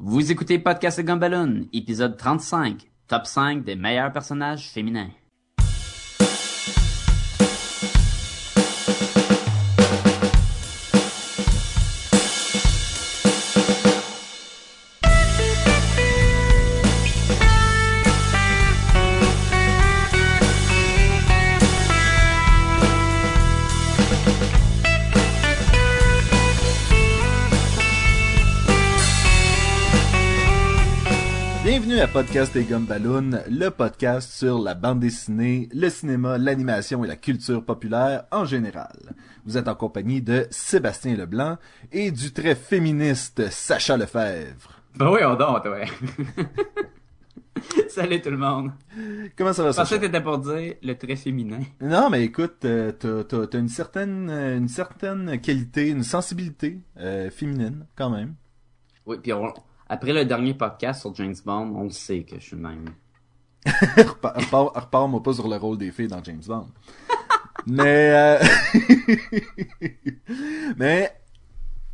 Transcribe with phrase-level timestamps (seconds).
[0.00, 5.10] Vous écoutez Podcast et Gumballoon, épisode 35, top 5 des meilleurs personnages féminins.
[31.98, 37.08] Bienvenue à Podcast et Gumballoon, le podcast sur la bande dessinée, le cinéma, l'animation et
[37.08, 39.16] la culture populaire en général.
[39.44, 41.58] Vous êtes en compagnie de Sébastien Leblanc
[41.90, 44.80] et du très féministe Sacha Lefebvre.
[44.94, 45.86] Ben oui, on dort, ouais.
[47.88, 48.70] Salut tout le monde.
[49.36, 50.00] Comment ça va, Je pensais Sacha?
[50.00, 51.62] que t'étais pour dire le très féminin.
[51.80, 57.28] Non, mais écoute, euh, t'as, t'as une certaine, euh, une certaine qualité, une sensibilité euh,
[57.30, 58.36] féminine, quand même.
[59.04, 59.52] Oui, puis on-
[59.88, 62.84] après le dernier podcast sur James Bond, on le sait que je suis le même.
[63.66, 66.68] Repa- repars- Repars-moi pas sur le rôle des filles dans James Bond.
[67.66, 68.38] Mais, euh,
[70.76, 71.12] mais,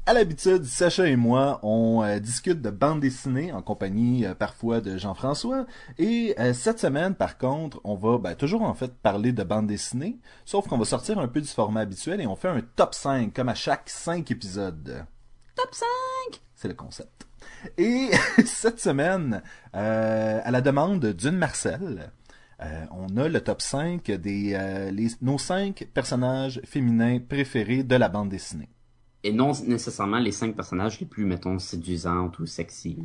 [0.06, 4.80] à l'habitude, Sacha et moi, on euh, discute de bande dessinée en compagnie euh, parfois
[4.80, 5.66] de Jean-François.
[5.98, 9.66] Et euh, cette semaine, par contre, on va ben, toujours en fait parler de bande
[9.66, 12.94] dessinée, sauf qu'on va sortir un peu du format habituel et on fait un top
[12.94, 15.06] 5, comme à chaque 5 épisodes.
[15.56, 15.86] Top 5!
[16.55, 17.27] C'est le concept.
[17.78, 18.10] Et
[18.44, 19.42] cette semaine,
[19.74, 22.10] euh, à la demande d'une Marcel,
[22.60, 27.96] euh, on a le top 5 des euh, les- nos 5 personnages féminins préférés de
[27.96, 28.68] la bande dessinée.
[29.22, 32.98] Et non nécessairement les cinq personnages les plus, mettons, séduisantes ou sexy.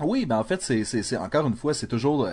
[0.00, 2.26] Oui, ben en fait, c'est, encore une fois, c'est toujours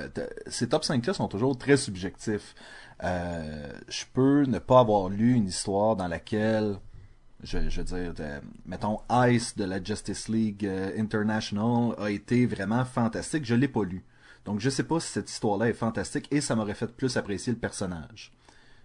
[0.46, 2.56] ces top 5 là sont toujours très subjectifs.
[3.04, 6.78] Euh, je peux ne pas avoir lu une histoire dans laquelle
[7.44, 9.00] je, je veux dire, de- mettons,
[9.30, 13.46] Ice de la Justice League euh, International a été vraiment fantastique.
[13.46, 14.04] Je l'ai pas lu.
[14.46, 17.54] Donc, je sais pas si cette histoire-là est fantastique et ça m'aurait fait plus apprécier
[17.54, 18.32] le personnage.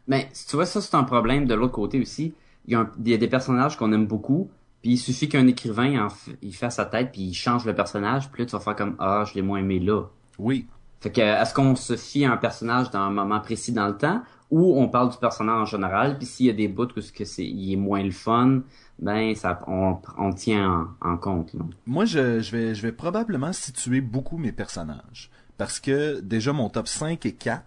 [0.09, 2.35] Mais si tu vois, ça c'est un problème de l'autre côté aussi.
[2.67, 4.51] Il y, a un- il y a des personnages qu'on aime beaucoup,
[4.83, 6.09] puis il suffit qu'un écrivain en
[6.43, 8.97] il fasse sa tête puis il change le personnage, puis là tu vas faire comme
[8.99, 10.03] ah je l'ai moins aimé là.
[10.39, 10.67] Oui.
[11.01, 13.97] Fait que est-ce qu'on se fie à un personnage dans un moment précis dans le
[13.97, 14.23] temps,
[14.53, 17.45] ou on parle du personnage en général, puis s'il y a des bouts que c'est
[17.45, 18.61] il est moins le fun,
[19.01, 21.53] ben ça on, on tient en, en compte.
[21.55, 21.65] Là.
[21.87, 25.31] Moi, je, je, vais, je vais probablement situer beaucoup mes personnages.
[25.57, 27.63] Parce que déjà, mon top 5 et 4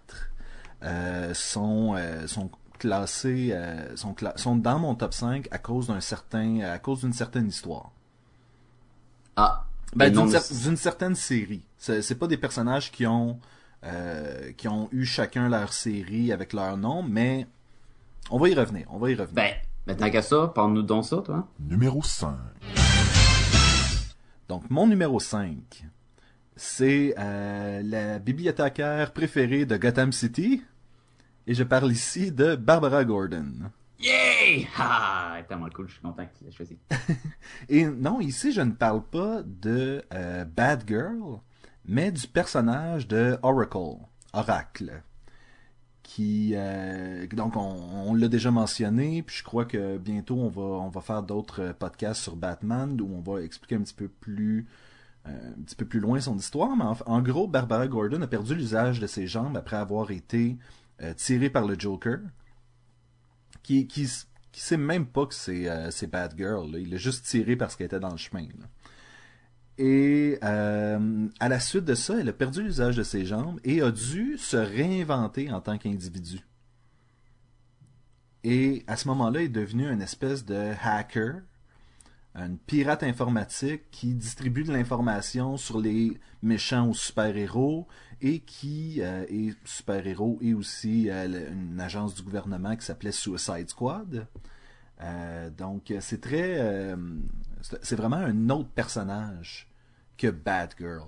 [0.83, 5.87] euh, sont, euh, sont classés, euh, sont, cla- sont dans mon top 5 à cause
[5.87, 7.91] d'un certain, à cause d'une certaine histoire.
[9.35, 9.65] Ah.
[9.95, 11.63] Ben, d'une, cer- certaine série.
[11.77, 13.39] C'est pas des personnages qui ont,
[13.83, 17.47] euh, qui ont eu chacun leur série avec leur nom, mais
[18.31, 18.87] on va y revenir.
[18.89, 19.35] On va y revenir.
[19.35, 19.53] Ben,
[19.85, 21.47] maintenant qu'à ça, parle-nous donc ça, toi.
[21.59, 22.35] Numéro 5.
[24.47, 25.85] Donc, mon numéro 5,
[26.55, 30.63] c'est euh, la bibliothécaire préférée de Gotham City.
[31.47, 33.51] Et je parle ici de Barbara Gordon.
[33.99, 34.67] Yay!
[34.77, 36.77] Ah, elle est tellement cool, je suis content qu'il l'ait choisi.
[37.69, 41.39] Et non, ici, je ne parle pas de euh, Bad Girl,
[41.87, 43.97] mais du personnage de Oracle,
[44.33, 45.03] Oracle.
[46.03, 51.23] Qui, euh, donc, on, l'a déjà mentionné, puis je crois que bientôt, on va, faire
[51.23, 54.67] d'autres podcasts sur Batman, où on va expliquer un petit peu plus
[55.27, 58.53] euh, un petit peu plus loin son histoire, mais en, gros, Barbara Gordon a perdu
[58.53, 60.57] l'usage de ses jambes après avoir été
[61.01, 62.19] euh, tirée par le Joker,
[63.63, 64.07] qui, qui,
[64.53, 66.71] sait même pas que c'est c'est Bad Girl.
[66.71, 66.77] là.
[66.77, 68.45] Il l'a juste tiré parce qu'elle était dans le chemin.
[69.77, 73.81] Et euh, à la suite de ça, elle a perdu l'usage de ses jambes et
[73.81, 76.39] a dû se réinventer en tant qu'individu.
[78.43, 81.41] Et à ce moment-là, est devenue une espèce de hacker,
[82.35, 87.87] une pirate informatique qui distribue de l'information sur les méchants ou super-héros
[88.21, 94.27] et qui euh, est super-héros et aussi une agence du gouvernement qui s'appelait Suicide Squad.
[95.01, 96.95] Euh, donc c'est très
[97.81, 99.67] c'est vraiment un autre personnage
[100.17, 101.07] que Bad Girl.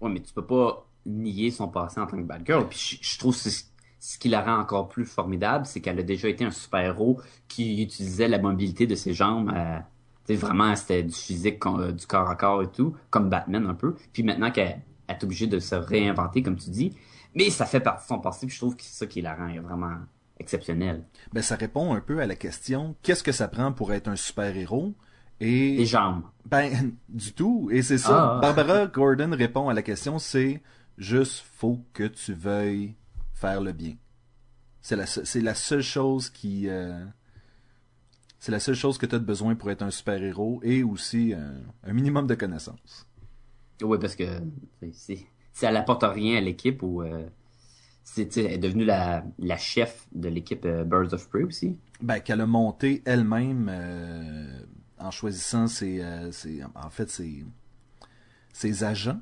[0.00, 2.68] Ouais, mais tu peux pas nier son passé en tant que bad girl.
[2.68, 3.64] Puis je, je trouve que c'est ce-
[3.98, 7.82] ce qui la rend encore plus formidable, c'est qu'elle a déjà été un super-héros qui
[7.82, 9.50] utilisait la mobilité de ses jambes.
[9.54, 9.78] euh,
[10.26, 13.66] tu sais, vraiment, c'était du physique, euh, du corps à corps et tout, comme Batman
[13.66, 13.96] un peu.
[14.12, 16.96] Puis maintenant qu'elle elle est obligée de se réinventer, comme tu dis.
[17.34, 19.34] Mais ça fait partie de son passé, puis je trouve que c'est ça qui la
[19.34, 19.96] rend vraiment
[20.38, 21.04] exceptionnelle.
[21.32, 24.16] Ben ça répond un peu à la question qu'est-ce que ça prend pour être un
[24.16, 24.94] super-héros?
[25.42, 26.22] Et Les jambes.
[26.46, 27.68] Ben, du tout.
[27.72, 28.36] Et c'est ça.
[28.36, 28.40] Ah.
[28.40, 30.62] Barbara Gordon répond à la question, c'est
[30.98, 32.94] juste faut que tu veuilles
[33.34, 33.94] faire le bien.
[34.80, 37.04] C'est la, c'est la seule chose qui, euh,
[38.40, 41.34] C'est la seule chose que tu as de besoin pour être un super-héros et aussi
[41.34, 41.54] un,
[41.84, 43.06] un minimum de connaissances.
[43.82, 44.24] Oui, parce que
[44.92, 45.26] si
[45.62, 47.26] elle apporte rien à l'équipe ou euh,
[48.04, 51.78] c'est, elle est devenue la, la chef de l'équipe euh, Birds of Prey aussi.
[52.00, 54.60] Ben, qu'elle a monté elle-même euh,
[55.02, 57.44] en choisissant ses, euh, ses- en fait, ses,
[58.52, 59.20] ses agents.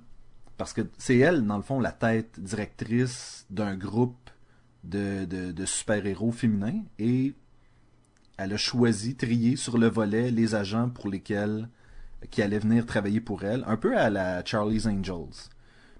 [0.56, 4.30] Parce que c'est elle, dans le fond, la tête directrice d'un groupe
[4.84, 6.82] de, de, de super-héros féminins.
[6.98, 7.34] Et
[8.36, 11.68] elle a choisi, trié sur le volet les agents pour lesquels
[12.30, 13.64] qui allaient venir travailler pour elle.
[13.66, 15.48] Un peu à la Charlie's Angels.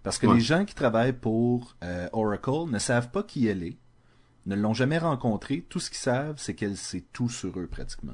[0.03, 0.35] Parce que Ouais.
[0.35, 3.77] les gens qui travaillent pour euh, Oracle ne savent pas qui elle est,
[4.47, 5.65] ne l'ont jamais rencontrée.
[5.69, 8.13] Tout ce qu'ils savent, c'est qu'elle sait tout sur eux pratiquement.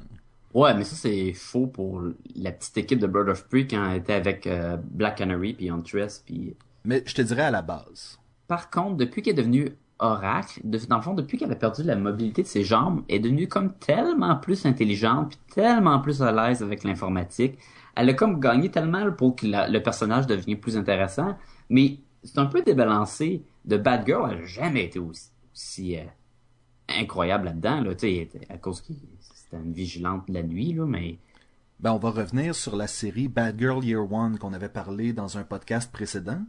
[0.57, 2.03] Ouais, mais ça c'est faux pour
[2.35, 5.69] la petite équipe de Bird of Prey quand elle était avec euh, Black Canary puis
[5.69, 6.57] Huntress puis
[6.87, 8.19] Mais je te dirais à la base.
[8.49, 11.83] Par contre, depuis qu'elle est devenue Oracle, de- dans le fond, depuis qu'elle a perdu
[11.83, 16.23] la mobilité de ses jambes, elle est devenue comme tellement plus intelligente, puis tellement plus
[16.23, 17.59] à l'aise avec l'informatique.
[17.95, 21.37] Elle a comme gagné tellement pour que la- le personnage devienne plus intéressant,
[21.69, 23.43] mais c'est un peu débalancé.
[23.67, 26.05] De Bad Girl, elle n'a jamais été aussi, aussi, euh,
[26.89, 28.93] incroyable là-dedans, là, tu sais, à cause que
[29.51, 31.19] c'était une vigilante la nuit, là, mais
[31.81, 35.39] Ben, on va revenir sur la série Bad Girl Year One qu'on avait parlé dans
[35.39, 36.41] un podcast précédent.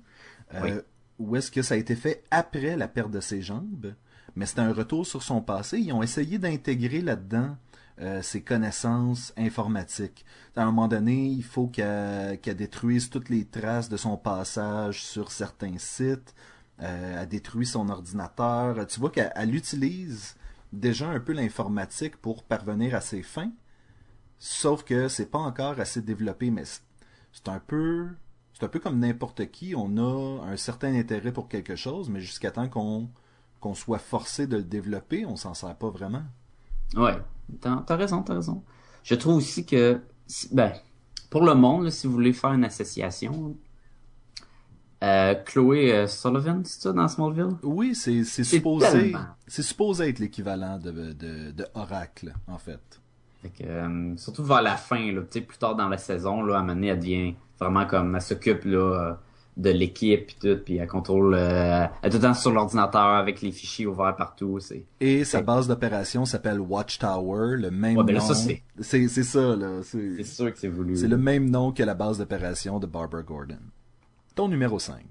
[0.53, 0.71] Euh, Oui.
[1.19, 3.93] Où est-ce que ça a été fait après la perte de ses jambes?
[4.35, 5.79] Mais c'était un retour sur son passé.
[5.79, 7.57] Ils ont essayé d'intégrer là-dedans
[7.99, 10.23] euh, ses connaissances informatiques.
[10.55, 15.31] À un moment donné, il faut qu'elle détruise toutes les traces de son passage sur
[15.31, 16.35] certains sites.
[16.83, 18.85] Euh, elle détruit son ordinateur.
[18.85, 20.35] Tu vois qu'elle elle utilise
[20.73, 23.51] déjà un peu l'informatique pour parvenir à ses fins.
[24.39, 26.81] Sauf que c'est pas encore assez développé, mais c'est-
[27.47, 28.07] un peu.
[28.53, 29.75] C'est un peu comme n'importe qui.
[29.75, 34.57] On a un certain intérêt pour quelque chose, mais jusqu'à temps qu'on soit forcé de
[34.57, 36.23] le développer, on s'en sert pas vraiment.
[36.95, 37.17] Ouais,
[37.61, 38.63] t'as t'as raison, t'as raison.
[39.03, 40.01] Je trouve aussi que,
[40.51, 40.73] ben,
[41.29, 43.55] pour le monde, si vous voulez faire une association,
[45.03, 47.55] euh, Chloé euh, Sullivan, c'est ça, dans Smallville?
[47.63, 48.87] Oui, c'est c'est supposé.
[48.91, 49.25] tellement.
[49.47, 52.79] C'est supposé être l'équivalent de, de, de Oracle, en fait.
[53.41, 56.59] Fait que, euh, surtout vers la fin, là, plus tard dans la saison, là, à
[56.59, 59.17] un moment donné, elle devient vraiment comme, elle s'occupe, là,
[59.55, 63.01] de l'équipe pis tout, puis elle contrôle, euh, elle est tout le temps sur l'ordinateur
[63.15, 64.85] avec les fichiers ouverts partout, c'est...
[64.99, 68.25] Et sa base d'opération s'appelle Watchtower, le même Ouais, ben là, nom.
[68.27, 69.79] ça, c'est- c'est c'est ça là.
[69.81, 70.95] C'est C'est sûr que c'est voulu.
[70.95, 73.57] c'est le même nom que la base d'opération de Barbara Gordon.
[74.37, 75.01] Ton numéro 5.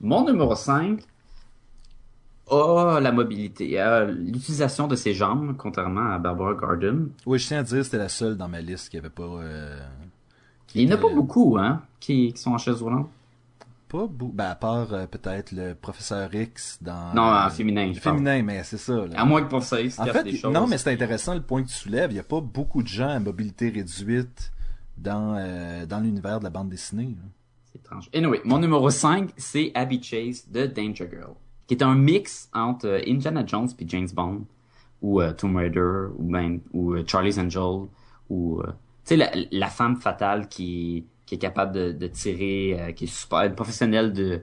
[0.00, 1.00] Mon numéro 5
[2.50, 7.10] a la mobilité, a l'utilisation de ses jambes, contrairement à Barbara Gordon.
[7.26, 9.22] Oui, je tiens à dire que c'était la seule dans ma liste qui avait pas.
[9.22, 9.78] euh,
[10.66, 13.08] qui Il n'y en a pas beaucoup, hein, qui, qui sont en chaise roulante.
[13.88, 14.32] Pas beaucoup.
[14.32, 17.12] Ben, à part euh, peut-être le professeur X dans.
[17.14, 18.16] Non, en euh, féminin, je parle.
[18.16, 18.94] Féminin, mais c'est ça.
[18.94, 19.20] là.
[19.20, 20.52] À moins que pour ça, ils se En fait, des choses.
[20.54, 22.10] non, mais c'est intéressant le point que tu soulèves.
[22.10, 24.52] Il n'y a pas beaucoup de gens à mobilité réduite
[24.96, 27.14] dans, euh, dans l'univers de la bande dessinée.
[27.18, 27.28] là.
[27.72, 28.10] C'est étrange.
[28.14, 31.34] Anyway, mon numéro 5, c'est Abby Chase de Danger Girl,
[31.66, 34.44] qui est un mix entre euh, Indiana Jones puis James Bond,
[35.02, 37.88] ou euh, Tomb Raider, ou ben, ou euh, Charlie's Angel,
[38.28, 38.62] ou,
[39.04, 43.54] tu sais, la, femme fatale qui, qui est capable de, tirer, qui est super est
[43.54, 44.42] professionnelle de,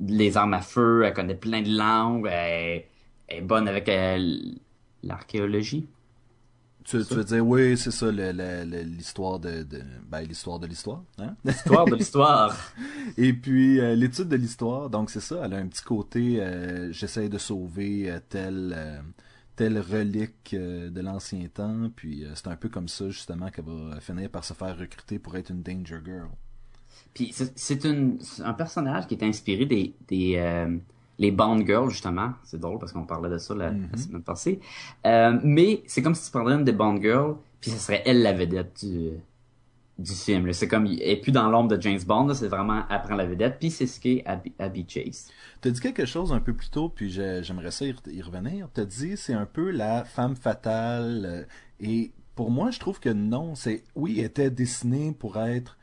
[0.00, 2.84] les armes à feu, elle connaît plein de langues, elle,
[3.28, 3.90] est bonne avec
[5.02, 5.86] l'archéologie.
[6.84, 10.58] Tu, tu veux dire, oui, c'est ça, le- le- le- l'histoire de, de- ben, l'histoire
[10.58, 11.02] de l'histoire.
[11.18, 11.34] Hein?
[11.44, 12.54] L'histoire de l'histoire.
[13.16, 16.92] Et puis, euh, l'étude de l'histoire, donc c'est ça, elle a un petit côté, euh,
[16.92, 19.02] j'essaie de sauver euh, telle,
[19.56, 24.28] telle relique de l'ancien temps, puis c'est un peu comme ça, justement, qu'elle va finir
[24.28, 26.28] par se faire recruter pour être une Danger Girl.
[27.14, 27.86] Puis c'est-
[28.44, 30.36] un personnage qui est inspiré des, des
[31.18, 32.32] les Bond Girls justement.
[32.44, 34.60] C'est drôle parce qu'on parlait de ça la, la semaine passée.
[35.06, 38.22] Euh, mais c'est comme si tu prendrais une des Bond Girls, puis ce serait elle
[38.22, 39.10] la vedette du
[39.96, 40.52] du film.
[40.52, 42.34] C'est comme elle est plus dans l'ombre de James Bond.
[42.34, 43.58] C'est vraiment elle prend la vedette.
[43.60, 45.30] Puis c'est ce qu'est Abby, Abby Chase.
[45.60, 48.20] T'as dit quelque chose un peu plus tôt, puis j'ai- j'aimerais ça y re- y
[48.20, 48.68] revenir.
[48.74, 51.44] T'as dit c'est un peu la femme fatale, euh,
[51.78, 53.54] et pour moi, je trouve que non.
[53.54, 55.78] C'est oui, elle était dessinée pour être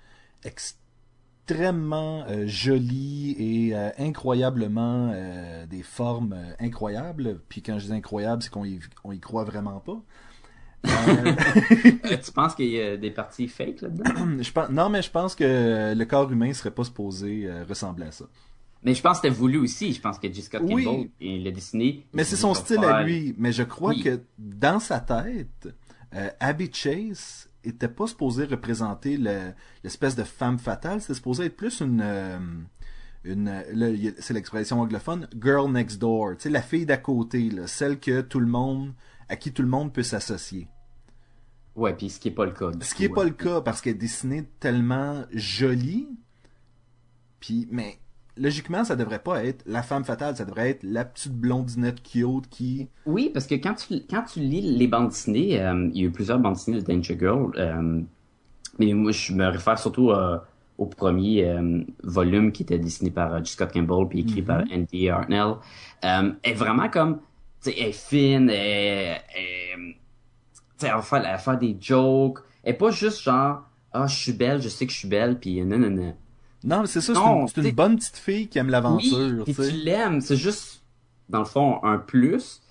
[1.52, 7.42] extrêmement euh, jolie et euh, incroyablement euh, des formes euh, incroyables.
[7.50, 10.02] Puis quand je dis incroyable, c'est qu'on y, on y croit vraiment pas.
[12.24, 14.04] Tu penses qu'il y a des parties fake là-dedans?
[14.42, 18.12] je pense, non, mais je pense que le corps humain serait pas supposé ressembler à
[18.12, 18.26] ça.
[18.84, 19.94] Mais je pense que c'était voulu aussi.
[19.94, 20.84] Je pense que Jessica Oui.
[20.86, 22.08] Campbell, il l'a dessiné.
[22.14, 23.36] Mais c'est son style à lui.
[23.38, 24.02] Mais je crois Oui.
[24.02, 25.70] que dans sa tête,
[26.40, 29.54] Abby Chase était pas supposée représenter le-
[29.84, 31.02] l'espèce de femme fatale.
[31.02, 32.02] C'était supposé être plus une...
[32.04, 32.40] euh,
[33.24, 33.64] une
[34.20, 36.32] c'est l'expression anglophone, girl next door.
[36.38, 38.94] Tu sais, la fille d'à côté, là, celle que tout le monde,
[39.30, 40.68] à qui tout le monde peut s'associer.
[41.76, 42.72] Ouais, puis ce qui est pas le cas.
[42.82, 46.10] Ce qui est pas le cas parce qu'elle est dessinée tellement jolie.
[47.40, 48.01] Puis, mais
[48.38, 52.48] logiquement, ça devrait pas être la femme fatale, ça devrait être la petite blondinette cute
[52.50, 52.88] qui.
[53.06, 56.08] Oui, parce que quand tu, quand tu lis les bandes dessinées, euh, il y a
[56.08, 58.02] eu plusieurs bandes dessinées de Danger Girl, euh,
[58.80, 60.38] mais moi je me réfère surtout euh,
[60.78, 61.48] au premier
[62.04, 63.46] volume qui était dessiné par.
[63.46, 65.56] Scott Campbell puis écrit par Andy Hartnell.
[66.02, 67.20] elle est vraiment comme,
[67.62, 69.96] tu sais, elle est fine, elle, elle,
[70.82, 74.16] elle, va faire, elle va faire des jokes, elle est pas juste genre, ah, je
[74.16, 76.16] suis belle, je sais que je suis belle, puis non, non, non.
[76.64, 77.14] Non, mais c'est ça,
[77.54, 79.44] c'est une, bonne petite fille qui aime l'aventure.
[79.48, 80.84] Oui, tu l'aimes, c'est juste,
[81.30, 82.62] dans le fond, un plus.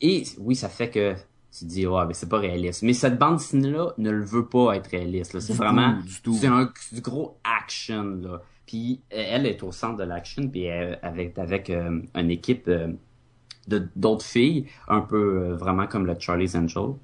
[0.00, 1.14] Et oui, ça fait que
[1.58, 2.82] tu te dis, ouais, mais c'est pas réaliste.
[2.82, 5.38] Mais cette bande dessinée-là ne le veut pas être réaliste.
[5.38, 8.18] C'est vraiment, c'est un du gros action.
[8.20, 8.42] Là.
[8.66, 12.88] Puis elle est au centre de l'action, puis avec avec euh, une équipe euh,
[13.68, 16.94] de d'autres filles, un peu euh, vraiment comme le Charlie's Angel.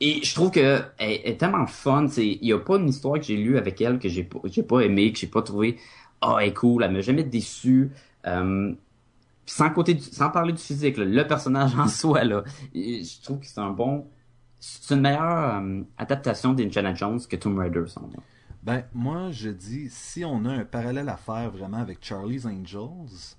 [0.00, 2.06] Et je trouve que elle, est tellement fun.
[2.16, 4.62] Il y a pas une histoire que j'ai lue avec elle que j'ai pas, j'ai
[4.62, 5.76] pas aimé, que j'ai pas trouvé.
[6.22, 7.90] Ah, oh, elle est cool, elle m'a jamais déçu.
[8.26, 8.72] Euh,
[9.46, 13.60] sans côté, sans parler du physique, le personnage en soi là, je trouve que c'est
[13.60, 14.06] un bon,
[14.58, 17.84] c'est une meilleure euh, adaptation d'Indiana Jones que Tomb Raider.
[18.62, 23.36] Ben moi je dis si on a un parallèle à faire vraiment avec Charlie's Angels,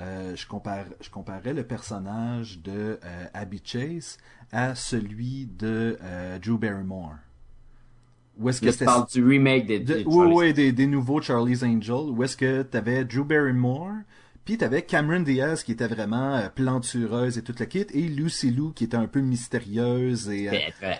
[0.00, 4.18] euh, je, compare, je comparais le personnage de euh, Abby Chase
[4.50, 7.14] à celui de euh, Drew Barrymore.
[8.36, 12.10] Où est-ce que tu parles du remake des, de, oui, des, des, nouveaux Charlie's Angel.
[12.10, 13.92] Où est-ce que tu avais Drew Barrymore,
[14.44, 18.50] puis tu avais Cameron Diaz qui était vraiment plantureuse et toute la kit, et Lucy
[18.50, 20.48] Lou qui était un peu mystérieuse et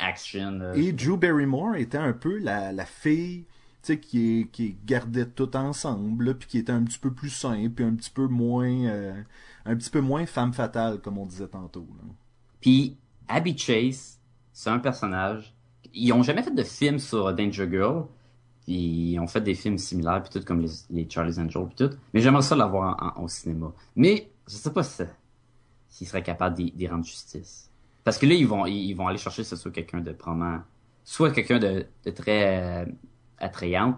[0.01, 0.73] action.
[0.75, 3.47] Et Drew Barrymore était un peu la, la fille
[3.93, 8.11] qui, gardait tout ensemble, puis qui était un petit peu plus simple, puis un petit
[8.11, 9.23] peu moins, euh,
[9.65, 11.87] un petit peu moins femme fatale, comme on disait tantôt.
[12.61, 12.97] Puis
[13.29, 14.19] Abby Chase,
[14.53, 15.55] c'est un personnage.
[15.93, 18.07] Ils ont jamais fait de film sur Danger Girl.
[18.67, 21.95] Ils ont fait des films similaires, puis tout comme les, les Charlie's Angels, puis tout.
[22.13, 23.73] Mais j'aimerais ça l'avoir au cinéma.
[23.95, 27.71] Mais je sais pas s'ils seraient capables d'y rendre justice.
[28.05, 30.61] Parce que là, ils vont, ils, vont aller chercher, ce soit quelqu'un de vraiment,
[31.03, 32.87] soit quelqu'un de, de, très euh,
[33.45, 33.97] attrayante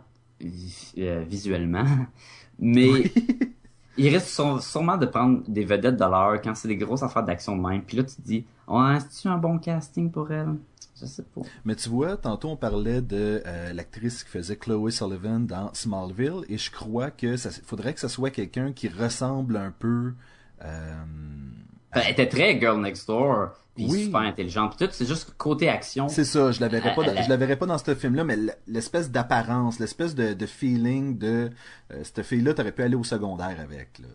[0.99, 1.87] euh, visuellement,
[2.59, 3.05] mais
[3.97, 7.57] il risque sûrement de prendre des vedettes de l'heure quand c'est des grosses affaires d'action
[7.57, 7.83] de même.
[7.83, 10.57] Puis là, tu te dis, ouais, c'est-tu un bon casting pour elle?
[11.01, 11.43] Je sais pas.
[11.65, 16.45] Mais tu vois, tantôt on parlait de euh, l'actrice qui faisait Chloe Sullivan dans Smallville,
[16.49, 20.15] et je crois que ça faudrait que ce soit quelqu'un qui ressemble un peu.
[20.63, 21.05] Euh,
[21.93, 24.05] elle était très Girl Next Door oui.
[24.05, 27.37] super intelligente tout c'est juste côté action c'est ça je la verrais pas je la
[27.37, 31.51] verrais pas dans ce film là mais l'espèce d'apparence l'espèce de, de, feeling de
[31.93, 34.09] euh, cette fille là t'aurais pu aller au secondaire avec là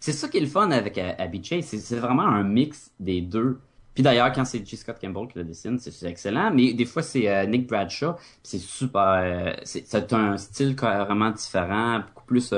[0.00, 3.20] c'est ça qui est le fun avec euh, Abby Chase c'est vraiment un mix des
[3.20, 3.58] deux
[3.94, 4.76] puis d'ailleurs quand c'est G.
[4.76, 8.60] Scott Campbell qui le dessine c'est excellent mais des fois c'est euh, Nick Bradshaw c'est
[8.60, 12.54] super c'est un style carrément différent beaucoup plus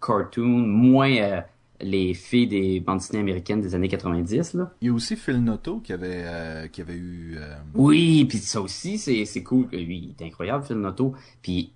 [0.00, 1.42] cartoon moins
[1.82, 4.72] les filles des bandes dessinées américaines des années 90 là.
[4.80, 8.38] Il y a aussi Phil Noto qui avait euh, qui avait eu euh, Oui, puis
[8.38, 11.72] ça aussi c'est c'est cool, lui il est incroyable Phil Noto, puis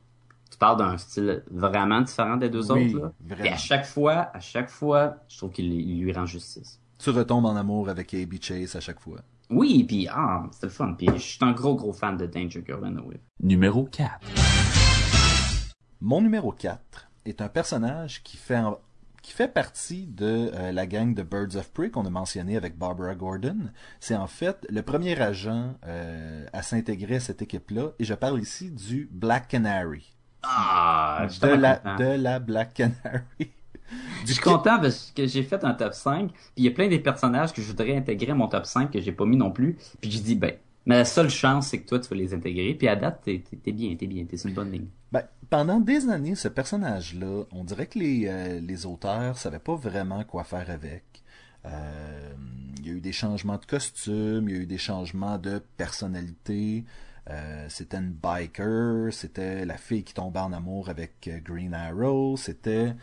[0.51, 3.13] tu parles d'un style vraiment différent des deux autres là.
[3.45, 6.81] Et à chaque fois, à chaque fois, je trouve qu'il lui rend justice.
[6.99, 8.35] Tu retombes en amour avec A.B.
[8.41, 9.19] Chase à chaque fois.
[9.51, 10.95] Oui, puis ah, c'était le fun.
[10.97, 13.21] Puis je suis un gros gros fan de Danger Girl anyway.
[13.43, 14.27] Numéro 4.
[16.01, 16.81] Mon numéro 4
[17.27, 18.61] est un personnage qui fait
[19.27, 22.79] qui fait partie de euh, la gang de Birds of Prey qu'on a mentionné avec
[22.79, 23.59] Barbara Gordon.
[23.99, 28.41] C'est en fait le premier agent euh, à s'intégrer à cette équipe-là, et je parle
[28.41, 30.15] ici du Black Canary.
[30.45, 33.51] Ah, de la, de la Black Canary.
[34.25, 36.87] Je suis content parce que j'ai fait un top 5, puis il y a plein
[36.87, 39.51] des personnages que je voudrais intégrer à mon top 5 que j'ai pas mis non
[39.51, 40.53] plus, puis je dis ben
[40.87, 42.73] mais la seule chance, c'est que toi, tu vas les intégrer.
[42.75, 44.87] Puis à date, t'es, t'es, bien, t'es bien, t'es sur une bonne ligne.
[45.11, 49.75] Ben, pendant des années, ce personnage-là, on dirait que les, euh, les auteurs savaient pas
[49.75, 51.03] vraiment quoi faire avec.
[51.65, 52.33] Euh,
[52.79, 55.61] il y a eu des changements de costume, il y a eu des changements de
[55.77, 56.85] personnalité.
[57.31, 62.95] Euh, c'était une biker, c'était la fille qui tombait en amour avec Green Arrow, c'était...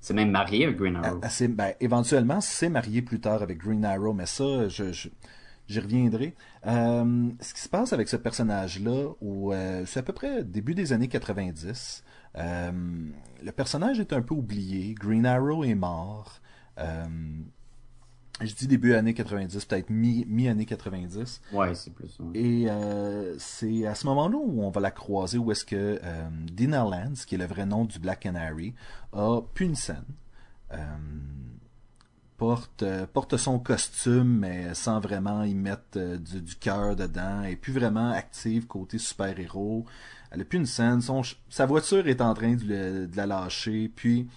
[0.00, 1.20] C'est même marié avec Green Arrow.
[1.48, 5.08] ben, éventuellement, c'est marié plus tard avec Green Arrow, mais ça, je, je
[5.68, 6.34] J'y reviendrai.
[6.66, 10.92] Euh, ce qui se passe avec ce personnage-là, euh, c'est à peu près début des
[10.92, 12.04] années 90.
[12.36, 12.72] Euh,
[13.42, 14.94] le personnage est un peu oublié.
[14.94, 16.40] Green Arrow est mort.
[16.76, 21.40] je dis début années 90, peut-être mi-année 90.
[21.52, 22.24] Ouais, c'est plus ça.
[22.34, 22.66] Et
[23.38, 25.98] c'est à ce moment-là où on va la croiser, où est-ce que
[26.52, 28.74] Dina Lance, qui est le vrai nom du Black Canary,
[29.12, 30.04] a pu une scène
[30.72, 30.96] euh,
[32.36, 37.72] porte son costume, mais sans vraiment y mettre euh, du, du cœur dedans, et plus
[37.72, 39.84] vraiment active côté super-héros.
[40.30, 43.90] Elle a plus une scène, son, sa voiture est en train de, de, la lâcher,
[43.94, 44.28] puis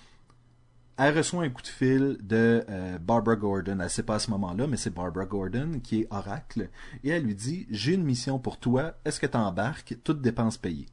[0.95, 3.79] elle reçoit un coup de fil de euh, Barbara Gordon.
[3.79, 6.69] Elle sait pas à ce moment-là, mais c'est Barbara Gordon qui est Oracle,
[7.03, 9.97] et elle lui dit «J'ai une mission pour toi, est-ce que t'embarques?
[10.03, 10.87] Toutes dépenses payées.»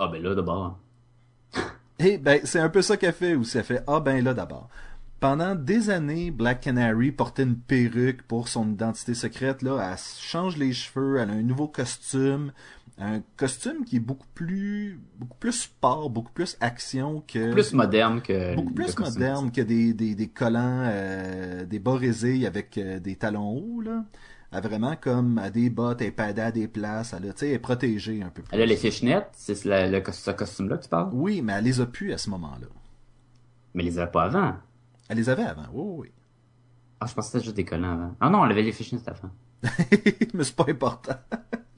[0.00, 0.78] Ah ben là, d'abord.
[2.00, 4.68] Eh ben, c'est un peu ça qu'elle fait, ou ça fait «Ah ben là, d'abord.»
[5.20, 9.62] pendant des années, Black Canary portait une perruque pour son identité secrète.
[9.62, 12.52] Là, elle change les cheveux, elle a un nouveau costume,
[12.98, 17.38] un costume qui est beaucoup plus, beaucoup plus sport, beaucoup plus action que.
[17.38, 18.54] Beaucoup plus moderne que.
[18.56, 21.98] Beaucoup plus moderne que des, des, des collants, euh, des bas
[22.46, 24.04] avec euh, des talons hauts là.
[24.50, 27.58] Elle a vraiment comme à des bottes, elle est à des places, elle, elle est
[27.58, 28.48] protégée un peu plus.
[28.54, 31.10] Elle a les fishnets, c'est le, ce costume-là que tu parles?
[31.12, 32.66] Oui, mais elle les a plus à ce moment-là.
[33.74, 34.54] Mais elle les avait pas avant.
[35.08, 36.12] Elle les avait avant, oui, oui.
[37.00, 38.16] Ah, je pensais que c'était juste des collants avant.
[38.20, 39.30] Ah non, elle avait les fishnets avant.
[40.34, 41.16] mais c'est pas important.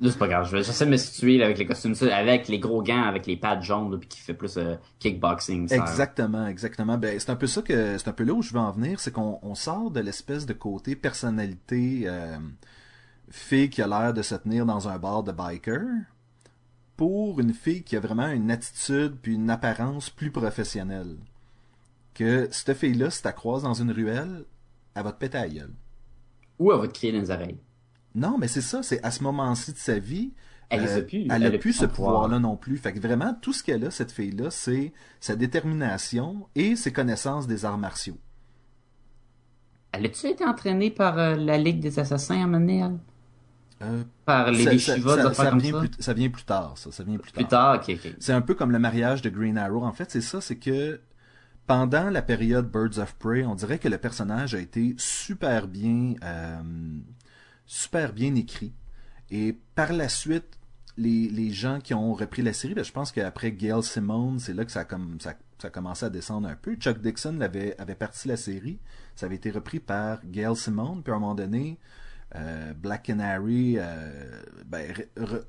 [0.00, 0.48] Là, c'est pas grave.
[0.50, 3.60] Je vais de me situer avec les costumes, avec les gros gants, avec les pads
[3.60, 5.68] jaunes, puis qui fait plus euh, kickboxing.
[5.68, 5.76] Ça.
[5.76, 6.96] Exactement, exactement.
[6.96, 8.98] Ben, c'est un peu ça que c'est un peu là où je veux en venir,
[8.98, 12.38] c'est qu'on sort de l'espèce de côté personnalité euh,
[13.28, 15.86] fille qui a l'air de se tenir dans un bar de biker
[16.96, 21.16] pour une fille qui a vraiment une attitude puis une apparence plus professionnelle.
[22.20, 24.44] Que cette fille-là, si tu croises dans une ruelle,
[24.94, 25.72] elle va te péter à gueule.
[26.58, 27.58] Ou elle va te crier dans les oreilles.
[28.14, 30.34] Non, mais c'est ça, c'est à ce moment-ci de sa vie,
[30.68, 32.76] elle n'a plus, elle, a plus ce pouvoir-là non plus.
[32.76, 37.46] Fait que vraiment, tout ce qu'elle a, cette fille-là, c'est sa détermination et ses connaissances
[37.46, 38.18] des arts martiaux.
[39.92, 42.84] Elle a-tu été entraînée par euh, la Ligue des Assassins à mener,
[43.80, 46.92] euh, par les ça, ça, ça, vient Plus, ça vient plus tard, ça.
[46.92, 47.82] Ça vient plus, plus tard.
[48.18, 49.82] C'est un peu comme le mariage de Green Arrow.
[49.82, 51.00] En fait, c'est ça, c'est que
[51.70, 56.14] pendant la période Birds of Prey, on dirait que le personnage a été super bien
[56.24, 56.60] euh,
[58.34, 58.72] écrit.
[59.30, 60.58] Et par la suite,
[60.96, 64.64] les, gens qui ont repris la série, ben, je pense qu'après Gail Simone, c'est là
[64.64, 66.74] que ça a, comme, ça, ça commencé à descendre un peu.
[66.74, 68.80] Chuck Dixon avait, avait parti la série.
[69.14, 71.04] Ça avait été repris par Gail Simone.
[71.04, 71.78] Puis à un moment donné,
[72.36, 74.94] euh, Black Canary euh, ben,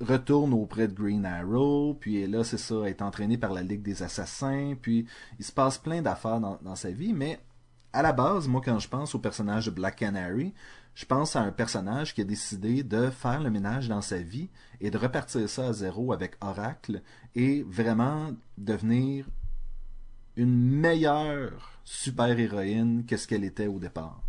[0.01, 4.01] retourne auprès de Green Arrow, puis là, c'est ça, est entraîné par la Ligue des
[4.01, 5.05] Assassins, puis
[5.37, 7.39] il se passe plein d'affaires dans, dans, sa vie, mais
[7.93, 10.53] à la base, moi, quand je pense au personnage de Black Canary,
[10.95, 14.49] je pense à un personnage qui a décidé de faire le ménage dans sa vie
[14.79, 17.01] et de repartir ça à zéro avec Oracle
[17.35, 19.25] et vraiment devenir
[20.35, 24.21] une meilleure super-héroïne que ce qu'elle était au départ.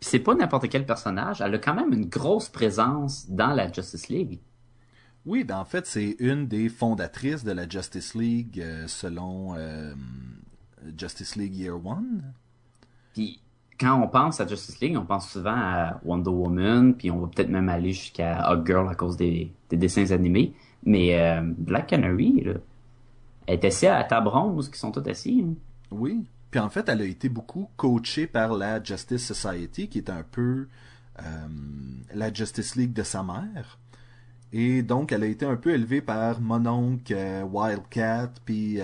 [0.00, 4.08] C'est pas n'importe quel personnage, elle a quand même une grosse présence dans la Justice
[4.08, 4.40] League.
[5.24, 9.92] Oui, ben en fait, c'est une des fondatrices de la Justice League euh, selon euh,
[10.96, 12.22] Justice League Year One.
[13.12, 13.40] Puis
[13.78, 17.26] quand on pense à Justice League, on pense souvent à Wonder Woman, puis on va
[17.26, 20.54] peut-être même aller jusqu'à Hug Girl à cause des, dessins animés.
[20.84, 22.52] Mais euh, Black Canary, là,
[23.46, 25.44] elle est assise à la table ronde qui sont tous assis.
[25.44, 25.54] Hein?
[25.90, 26.24] Oui.
[26.50, 30.22] Puis en fait, elle a été beaucoup coachée par la Justice Society, qui est un
[30.22, 30.68] peu
[31.18, 31.22] euh,
[32.14, 33.78] la Justice League de sa mère.
[34.52, 38.80] Et donc, elle a été un peu élevée par mon oncle euh, Wildcat, puis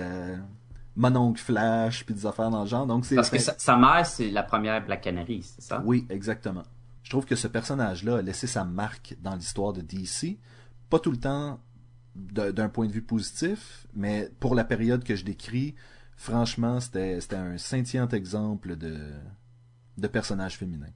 [0.95, 2.85] mon oncle Flash, puis des affaires dans le genre.
[2.85, 5.81] Donc c'est Parce que sa, mère, c'est la première Black Canary, c'est ça?
[5.85, 6.63] Oui, exactement.
[7.03, 10.37] Je trouve que ce personnage-là a laissé sa marque dans l'histoire de DC.
[10.89, 11.59] Pas tout le temps
[12.15, 15.73] d'un point de vue positif, mais pour la période que je décris,
[16.23, 18.97] franchement, c'était un scintillant exemple de,
[19.97, 20.87] de personnage féminin.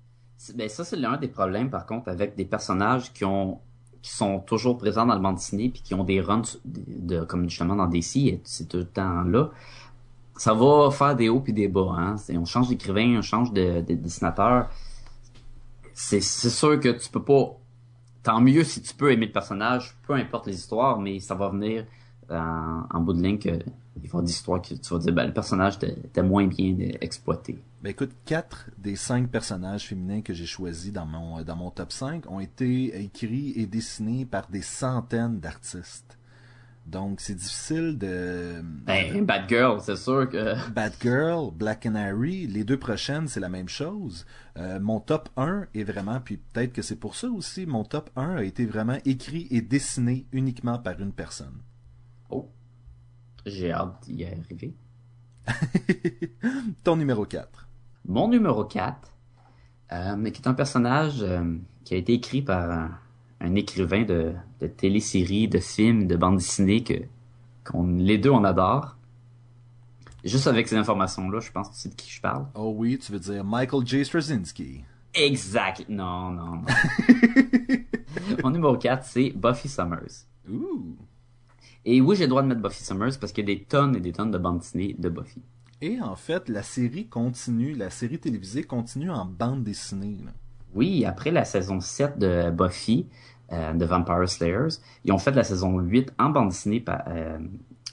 [0.56, 3.62] Ben ça, c'est l'un des problèmes, par contre, avec des personnages qui ont
[4.04, 7.50] qui sont toujours présents dans le monde dessiné puis qui ont des runs de, comme
[7.50, 9.50] justement dans DC, c'est tout le temps là
[10.38, 11.94] ça va faire des hauts puis des bas.
[11.98, 12.16] Hein.
[12.30, 14.70] On change d'écrivain, on change de, dessinateur.
[15.94, 17.58] C'est sûr que tu peux pas.
[18.24, 21.50] Tant mieux si tu peux aimer le personnage, peu importe les histoires, mais ça va
[21.50, 21.86] venir
[22.30, 23.60] en, bout de ligne que
[24.04, 27.60] il va d'histoires que tu vas dire ben, le personnage était moins bien exploité.
[27.82, 31.92] Ben écoute, quatre des cinq personnages féminins que j'ai choisis dans mon dans mon top
[31.92, 36.18] 5 ont été écrits et dessinés par des centaines d'artistes.
[36.88, 38.62] Donc, c'est difficile de...
[38.64, 40.56] Ben, Bad Girl, c'est sûr que...
[40.72, 44.26] Bad Girl, Black Canary, les deux prochaines, c'est la même chose.
[44.58, 48.10] Euh, mon top 1 est vraiment, puis peut-être que c'est pour ça aussi, mon top
[48.16, 51.62] 1 a été vraiment écrit et dessiné uniquement par une personne.
[53.48, 54.74] J'ai hâte d'y arriver.
[56.84, 57.68] Ton numéro 4.
[58.06, 59.14] Mon numéro 4,
[59.94, 61.56] euh, qui est un personnage euh,
[61.86, 62.92] qui a été écrit par
[63.40, 66.94] un écrivain de, de téléséries, de films, de bandes dessinées que
[67.64, 68.98] qu'on les deux on adore.
[70.24, 72.48] juste avec ces informations-là, je pense que c'est de qui je parle.
[72.54, 74.04] Oh oui, tu veux dire Michael J.
[74.04, 74.84] Straczynski.
[75.14, 75.86] Exact.
[75.88, 76.66] Non, non, non.
[78.44, 80.26] Mon numéro 4, c'est Buffy Summers.
[80.50, 80.98] Ouh.
[81.90, 83.96] Et oui, j'ai le droit de mettre Buffy Summers parce qu'il y a des tonnes
[83.96, 85.42] et des tonnes de bandes dessinées de Buffy.
[85.82, 90.18] Et en fait, la série continue, la série télévisée continue en bande dessinée.
[90.26, 90.32] là.
[90.74, 93.08] Oui, après la saison 7 de Buffy,
[93.54, 97.40] euh, de Vampire Slayers, ils ont fait la saison 8 en bande dessinée par, euh,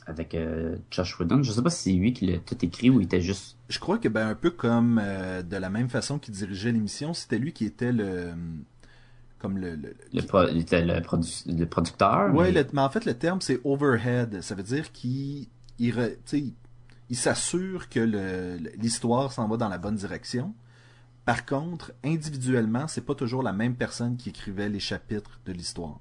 [0.06, 1.44] avec euh, Josh Whedon.
[1.44, 3.56] Je sais pas si c'est lui qui l'a tout écrit ou il était juste...
[3.68, 5.00] Je crois que ben un peu comme
[5.48, 8.32] de la même façon qu'il dirigeait l'émission, c'était lui qui était le
[9.44, 12.34] comme le, le- Le, pro- le, produ- le producteur.
[12.34, 15.46] Ouais, mais- en fait le terme c'est overhead, ça veut dire qu'il
[15.78, 15.94] il,
[17.10, 18.00] il s'assure que
[18.78, 20.54] l'histoire s'en va dans la bonne direction.
[21.26, 25.98] Par contre, individuellement, c'est pas toujours la même personne qui écrivait les chapitres de l'histoire.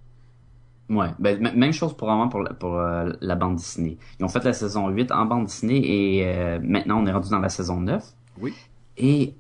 [0.90, 3.98] Ouais, ben, même chose pour, la, pour euh, la bande dessinée.
[4.20, 5.80] Ils ont fait la saison 8 en bande dessinée
[6.20, 8.04] et euh, maintenant on est rendu dans la saison 9.
[8.42, 8.54] Oui.
[8.98, 9.34] Et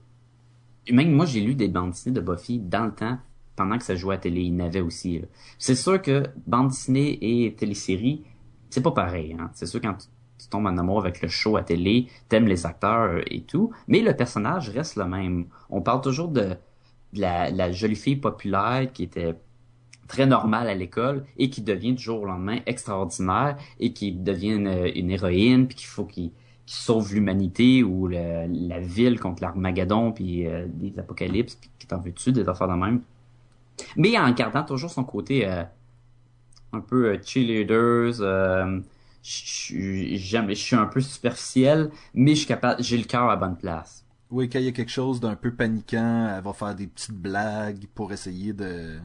[0.91, 3.17] même moi, j'ai lu des bandes dessinées de Buffy dans le temps,
[3.55, 4.41] pendant que ça jouait à télé.
[4.41, 5.21] Il y en avait aussi.
[5.57, 8.23] C'est sûr que bande dessinée et télésérie,
[8.69, 9.35] c'est pas pareil.
[9.39, 9.49] Hein.
[9.53, 10.07] C'est sûr quand tu,
[10.49, 14.13] tombes en amour avec le show à télé, t'aimes les acteurs et tout, mais le
[14.13, 15.45] personnage reste le même.
[15.69, 16.57] On parle toujours de,
[17.13, 19.35] la, jolie fille populaire qui était
[20.07, 24.51] très normale à l'école et qui devient du jour au lendemain extraordinaire et qui devient
[24.95, 26.31] une, héroïne puis qu'il faut qu'il
[26.65, 32.33] sauve l'humanité ou la ville contre l'Armageddon puis euh, des apocalypses puis qui t'en veux-tu
[32.33, 33.01] des affaires de même
[33.97, 35.63] mais en gardant toujours son côté euh,
[36.73, 38.79] un peu euh, cheerleaders euh,
[39.21, 39.29] je-
[40.55, 44.49] suis un peu superficiel mais je suis capable j'ai le cœur à bonne place Oui,
[44.49, 47.85] quand il y a quelque chose d'un peu paniquant, elle va faire des petites blagues
[47.93, 48.99] pour essayer de.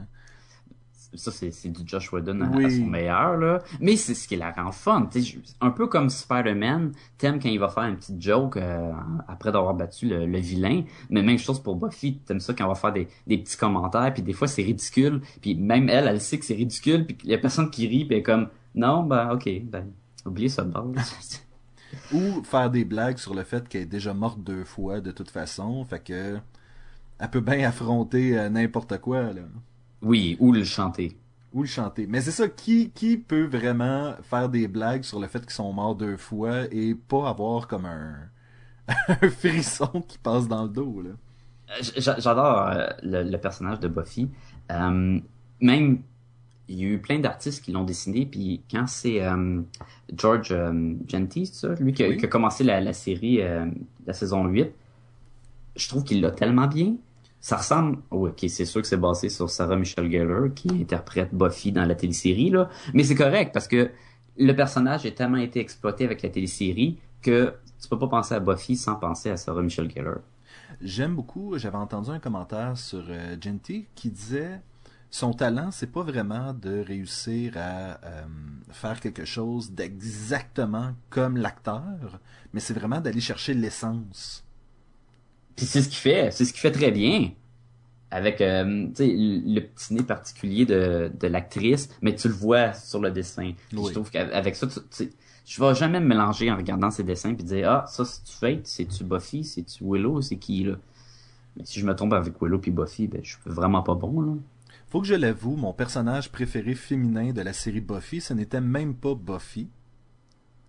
[1.13, 2.65] Ça c'est du Josh Whedon à, Oui.
[2.65, 5.71] à son meilleur là mais c'est ce qui la rend fun tu sais, je- un
[5.71, 8.91] peu comme Spider-Man t'aimes quand il va faire une petite joke euh,
[9.27, 12.69] après d'avoir battu le, le vilain mais même chose pour Buffy t'aimes ça quand on
[12.69, 16.21] va faire des, des petits commentaires puis des fois c'est ridicule puis même elle elle
[16.21, 18.47] sait que c'est ridicule puis il y a personne qui rit puis elle est comme
[18.75, 19.87] non ben ok ben
[20.25, 20.71] oubliez ça de
[22.13, 25.31] Ou faire des blagues sur le fait qu'elle est déjà morte deux fois de toute
[25.31, 26.37] façon, fait que.
[27.21, 29.41] Elle peut bien affronter euh, n'importe quoi, là.
[30.01, 31.17] Oui ou le chanter
[31.53, 32.05] Ou le chanter.
[32.07, 35.73] Mais c'est ça, qui, qui peut vraiment faire des blagues sur le fait qu'ils sont
[35.73, 38.29] morts deux fois et pas avoir comme un,
[39.09, 41.11] un frisson qui passe dans le dos, là?
[41.97, 44.29] J'a- J'adore euh, le, le personnage de Buffy.
[44.71, 45.19] Euh,
[45.61, 46.01] même,
[46.69, 49.61] il y a eu plein d'artistes qui l'ont dessiné, puis quand c'est euh,
[50.15, 52.17] George euh, Genty, c'est ça, lui qui a, Oui.
[52.17, 53.67] qui a commencé la, la série, euh,
[54.07, 54.71] la saison 8,
[55.75, 56.95] je trouve qu'il l'a tellement bien.
[57.41, 61.33] Ça ressemble, oh, ok, c'est sûr que c'est basé sur Sarah Michelle Gellar, qui interprète
[61.33, 63.91] Buffy dans la télésérie, là, mais c'est correct, parce que
[64.37, 68.39] le personnage a tellement été exploité avec la télésérie que tu peux pas penser à
[68.39, 70.19] Buffy sans penser à Sarah Michelle Gellar.
[70.81, 74.61] J'aime beaucoup, j'avais entendu un commentaire sur euh, Genty qui disait
[75.11, 78.23] son talent, c'est pas vraiment de réussir à euh,
[78.69, 82.19] faire quelque chose d'exactement comme l'acteur,
[82.53, 84.45] mais c'est vraiment d'aller chercher l'essence.
[85.59, 87.31] Puis c'est ce qu'il fait, c'est ce qu'il fait très bien.
[88.11, 88.63] Avec euh,
[88.97, 93.51] le petit nez particulier de, de l'actrice, mais tu le vois sur le dessin.
[93.73, 93.89] Oui.
[93.89, 95.11] Je trouve qu'avec ça, tu, tu
[95.45, 98.31] je vais jamais me mélanger en regardant ces dessins puis dire ah ça c'est tu
[98.31, 100.75] Fate, c'est tu Buffy, c'est tu Willow, c'est qui là?
[101.57, 104.21] Mais si je me trompe avec Willow puis Buffy, ben je suis vraiment pas bon
[104.21, 104.33] là.
[104.87, 108.95] Faut que je l'avoue, mon personnage préféré féminin de la série Buffy, ce n'était même
[108.95, 109.67] pas Buffy.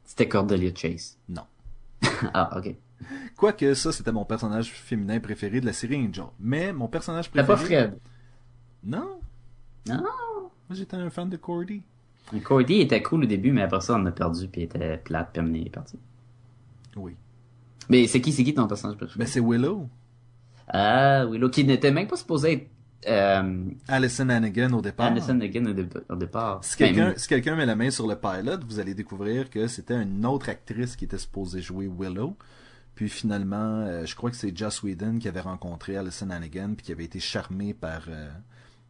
[0.04, 1.16] C'était Cordelia Chase.
[1.28, 1.44] Non.
[2.34, 2.74] ah ok.
[3.36, 6.24] Quoique ça, c'était mon personnage féminin préféré de la série Angel.
[6.38, 7.56] Mais mon personnage T'as préféré...
[7.58, 7.98] pas Fred.
[8.84, 9.20] Non.
[9.88, 10.02] Non.
[10.02, 11.82] Moi, j'étais un fan de Cordy.
[12.44, 15.30] Cordy était cool au début, mais après ça on a perdu puis il était plate
[15.32, 15.98] puis il est parti.
[16.96, 17.16] Oui.
[17.88, 19.18] Mais c'est qui c'est qui ton personnage préféré?
[19.18, 19.88] Ben, c'est Willow.
[20.68, 22.68] Ah, Willow, qui n'était même pas supposé être
[23.08, 25.10] euh, Alison Hannigan au départ.
[25.10, 26.62] Anderson Again au, dé- au départ.
[26.62, 29.66] Si quelqu'un Ben, si quelqu'un met la main sur le pilot, vous allez découvrir que
[29.66, 32.36] c'était une autre actrice qui était supposée jouer Willow.
[33.00, 36.84] Puis finalement, euh, je crois que c'est Joss Whedon qui avait rencontré Alison Hannigan puis
[36.84, 38.28] qui avait été charmé par euh,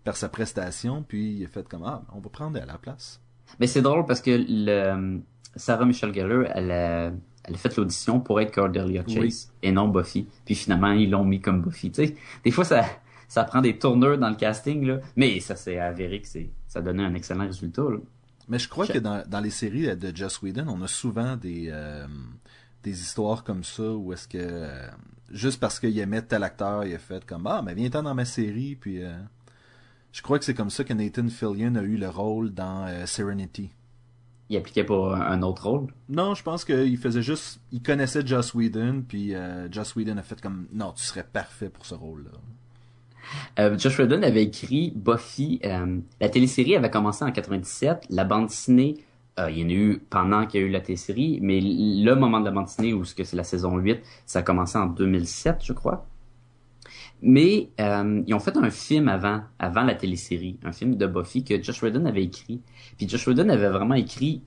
[0.02, 1.04] par sa prestation.
[1.06, 3.20] Puis il a fait comme ah, on va prendre elle à la place.
[3.60, 5.20] mais c'est drôle parce que le,
[5.54, 7.12] Sarah Michelle Gellar, elle a,
[7.44, 9.46] elle a fait l'audition pour être Cordelia Chase Oui.
[9.62, 10.26] et non Buffy.
[10.44, 11.92] Puis finalement, ils l'ont mis comme Buffy.
[11.92, 12.84] Tu sais, des fois, ça,
[13.28, 14.98] ça prend des tourneurs dans le casting, là.
[15.14, 17.98] Mais ça s'est avéré que c'est, ça donnait un excellent résultat, là.
[18.48, 21.36] Mais je crois Je- que dans, dans les séries de Joss Whedon, on a souvent
[21.36, 22.08] des euh,
[22.82, 24.88] des histoires comme ça où est-ce que euh,
[25.30, 28.24] juste parce qu'il aimait tel acteur, il a fait comme ah mais viens-t'en dans ma
[28.24, 29.12] série puis euh,
[30.12, 33.06] je crois que c'est comme ça que Nathan Fillion a eu le rôle dans euh,
[33.06, 33.70] Serenity.
[34.48, 35.92] il appliquait pour un autre rôle?
[36.08, 40.22] Non, je pense qu'il faisait juste, il connaissait Joss Whedon, puis euh, Joss Whedon a
[40.22, 42.32] fait comme, non, tu serais parfait pour ce rôle-là.
[43.58, 45.60] Euh, Josh Whedon avait écrit Buffy.
[45.64, 48.06] Euh, la télésérie avait commencé en 97.
[48.10, 48.96] La bande dessinée,
[49.40, 52.14] euh, il y en a eu pendant qu'il y a eu la télésérie, mais le
[52.14, 55.58] moment de la bande dessinée, où c'est la saison 8, ça a commencé en 2007,
[55.62, 56.06] je crois.
[57.22, 61.44] Mais euh, ils ont fait un film avant, avant la télésérie, un film de Buffy
[61.44, 62.62] que Josh Whedon avait écrit.
[62.96, 64.42] Puis Josh Whedon avait vraiment écrit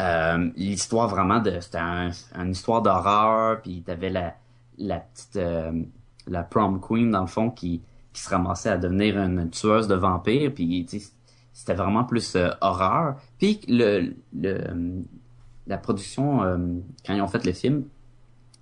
[0.00, 3.60] euh, l'histoire vraiment de, c'était un, une histoire d'horreur.
[3.62, 4.34] Puis t'avais la
[4.78, 5.38] la petite
[6.26, 9.94] la prom queen dans le fond qui qui se ramassait à devenir une tueuse de
[9.94, 10.52] vampires.
[10.54, 10.86] Puis
[11.54, 13.16] c'était vraiment plus euh, horreur.
[13.38, 15.02] Puis le, le
[15.66, 16.40] la production
[17.06, 17.84] quand ils ont fait le film,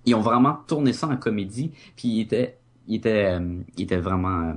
[0.05, 1.73] ils ont vraiment tourné ça en comédie.
[1.97, 4.53] Puis il était il était, euh, il était vraiment euh,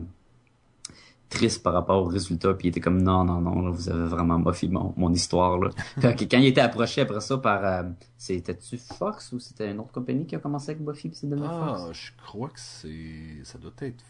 [1.28, 4.38] triste par rapport au résultat puis il était comme non non non vous avez vraiment
[4.38, 5.70] moffé mon, mon histoire là
[6.00, 7.82] quand, quand il était approché après ça par euh,
[8.16, 11.46] c'était-tu Fox ou c'était une autre compagnie qui a commencé avec Buffy puis c'est devenu
[11.48, 11.98] ah, Fox?
[11.98, 14.04] je crois que c'est ça doit être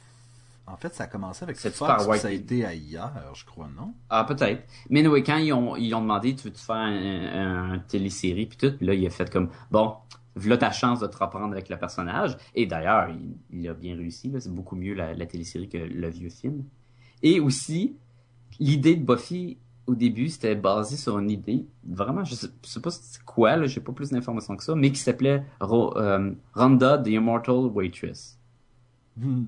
[0.67, 3.69] en fait ça a commencé avec C'est Fox par ça a été ailleurs je crois
[3.77, 3.95] non?
[4.11, 7.73] Ah peut-être mais oui quand ils ont ils ont demandé tu veux-tu faire un, un,
[7.75, 9.95] un télésérie puis tout puis là il a fait comme bon
[10.37, 12.37] voilà ta chance de te reprendre avec le personnage.
[12.55, 14.31] Et d'ailleurs, il, il, a bien réussi.
[14.39, 16.63] C'est beaucoup mieux la, la, télésérie que le vieux film.
[17.23, 17.97] Et aussi,
[18.61, 22.81] l'idée de Buffy, au début, c'était basé sur une idée, vraiment, je sais, je sais
[22.81, 27.09] pas c'est quoi, j'ai pas plus d'informations que ça, mais qui s'appelait euh, Rhonda the
[27.09, 28.39] Immortal Waitress.
[29.17, 29.45] Hmm.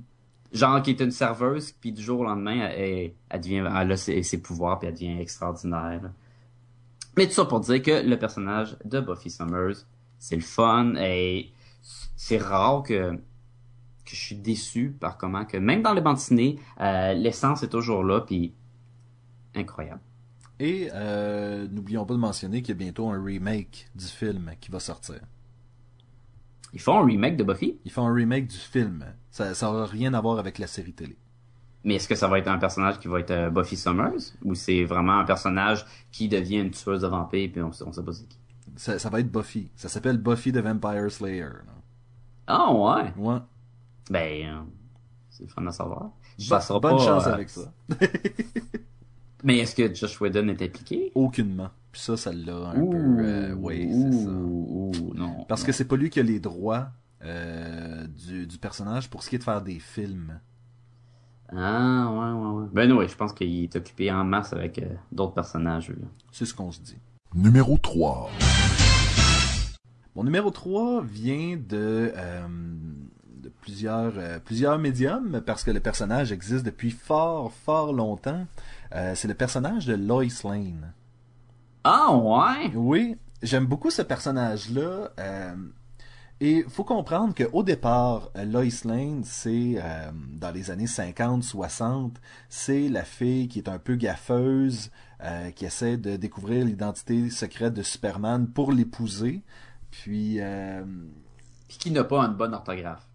[0.53, 4.89] Genre qui est une serveuse, puis du jour au lendemain, elle, a ses, pouvoirs, puis
[4.89, 6.01] elle devient extraordinaire.
[7.17, 9.85] Mais tout ça pour dire que le personnage de Buffy Summers
[10.19, 11.53] c'est le fun et
[12.17, 13.13] c'est rare que
[14.05, 17.69] que je suis déçu par comment que même dans les bandes dessinées euh, l'essence est
[17.69, 18.55] toujours là puis
[19.55, 20.01] incroyable
[20.59, 24.71] et euh, n'oublions pas de mentionner qu'il y a bientôt un remake du film qui
[24.71, 25.21] va sortir
[26.79, 27.79] ils font un remake de Buffy?
[27.85, 30.93] Ils font un remake du film ça ça aura rien à voir avec la série
[30.93, 31.17] télé
[31.85, 34.35] mais est-ce que ça va être un personnage qui va être euh, Buffy Summers?
[34.45, 38.03] Ou c'est vraiment un personnage qui devient une tueuse de vampires puis on, on sait
[38.03, 38.39] pas c'est qui?
[38.77, 39.71] Ça, ça, va être Buffy.
[39.75, 41.49] Ça s'appelle Buffy the Vampire Slayer.
[42.47, 43.13] Ah oh, ouais?
[43.17, 43.39] Ouais.
[44.11, 44.61] Ben, euh,
[45.31, 46.11] c'est fun à savoir.
[46.49, 47.73] Bo bonne pas, chance euh, avec ça.
[49.45, 51.13] Mais est-ce que Josh Whedon est impliqué?
[51.15, 51.71] Aucunement.
[51.93, 53.17] Puis ça, ça l'a un ouh, peu...
[53.21, 54.31] Euh, oui, c'est ça.
[54.31, 55.45] Ouh, non.
[55.49, 55.67] Parce non.
[55.67, 56.91] que c'est pas lui qui a les droits
[57.23, 60.41] du, du personnage pour ce qui est de faire des films.
[61.51, 62.69] Ah, ouais, ouais, ouais.
[62.73, 65.93] Ben oui, je pense qu'il est occupé en masse avec d'autres personnages.
[66.31, 66.99] C'est ce qu'on se dit.
[67.35, 68.31] Numéro 3.
[70.19, 72.88] Mon numéro 3 vient de, euh, de
[73.69, 78.47] plusieurs, euh, plusieurs médiums, parce que le personnage existe depuis fort, fort longtemps.
[78.95, 80.93] Euh, c'est le personnage de Lois Lane.
[81.85, 82.71] Ah ouais?
[82.75, 85.11] Oui, j'aime beaucoup ce personnage-là.
[86.41, 89.77] et faut comprendre qu'au départ, Lois Lane, c'est
[90.33, 92.13] dans les années 50-60,
[92.49, 97.75] c'est la fille qui est un peu gaffeuse, euh, qui essaie de découvrir l'identité secrète
[97.75, 99.43] de Superman pour l'épouser.
[99.91, 100.85] Puis, euh,
[101.67, 103.08] Puis qui n'a pas une bonne orthographe.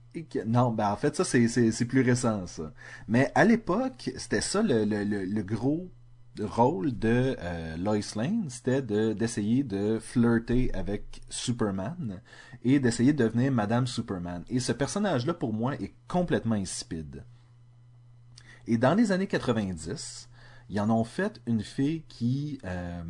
[0.45, 2.45] Non, ben en fait, ça, c'est plus récent.
[3.07, 5.91] Mais à l'époque, c'était ça le, le, le, le, gros
[6.39, 12.21] rôle de euh, Lois Lane, c'était d'essayer de, de, flirter avec Superman
[12.63, 14.43] et d'essayer de devenir Madame Superman.
[14.49, 17.23] Et ce personnage-là, pour moi, est complètement insipide.
[18.67, 20.29] Et dans les années 90,
[20.69, 23.03] ils en ont fait une fille qui, euh,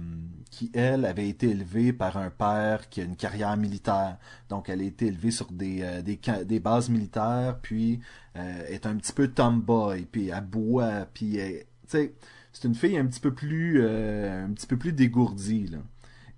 [0.52, 4.18] qui elle, avait été élevée par un père qui a une carrière militaire.
[4.50, 8.00] Donc, elle a été élevée sur des, euh, des, bases militaires, puis
[8.36, 12.14] euh, est un petit peu tomboy, puis elle boit, puis, tu sais,
[12.52, 15.80] c'est une fille un petit peu plus, un petit peu plus dégourdie, là.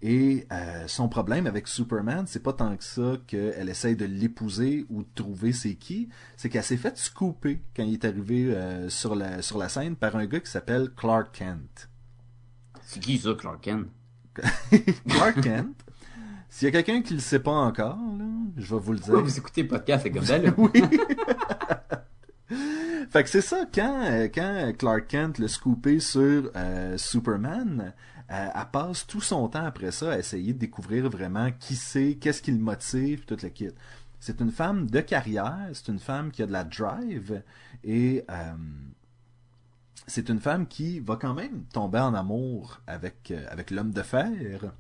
[0.07, 4.85] Et euh, son problème avec Superman, c'est pas tant que ça qu'elle essaye de l'épouser
[4.91, 8.87] ou de trouver c'est qui, c'est qu'elle s'est faite scooper quand il est arrivé euh,
[8.87, 11.89] sur, la, sur la scène par un gars qui s'appelle Clark Kent.
[12.83, 13.87] C'est qui ça, Clark Kent?
[15.09, 15.75] Clark Kent?
[16.49, 18.25] S'il y a quelqu'un qui le sait pas encore, là,
[18.57, 19.15] je vais vous le dire.
[19.15, 20.53] Oui, vous écoutez le podcast, c'est comme ça, là?
[20.57, 20.69] oui.
[23.09, 27.91] fait que c'est ça, quand, euh, quand Clark Kent l'a scoopé sur euh, Superman,
[28.31, 32.15] euh, elle passe tout son temps après ça à essayer de découvrir vraiment qui c'est,
[32.15, 33.69] qu'est-ce qui le motive, tout le kit.
[34.19, 37.43] C'est une femme de carrière, c'est une femme qui a de la drive
[37.83, 38.53] et euh,
[40.07, 44.73] c'est une femme qui va quand même tomber en amour avec, euh, l'homme de fer.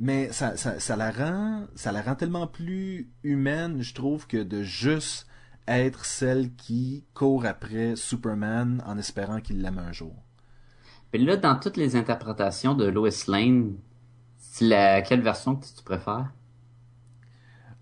[0.00, 0.54] Mais ça,
[0.96, 5.26] la rend ça la rend tellement plus humaine, je trouve, que de juste
[5.66, 10.14] être celle qui court après Superman en espérant qu'il l'aime un jour.
[11.10, 13.74] Puis là, dans toutes les interprétations de Lois Lane,
[14.36, 16.30] c'est la, quelle version que tu préfères?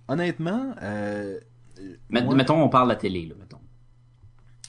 [0.08, 1.40] Honnêtement, euh,
[2.08, 3.60] Met- moi- Mettons, on parle de la télé, là, mettons.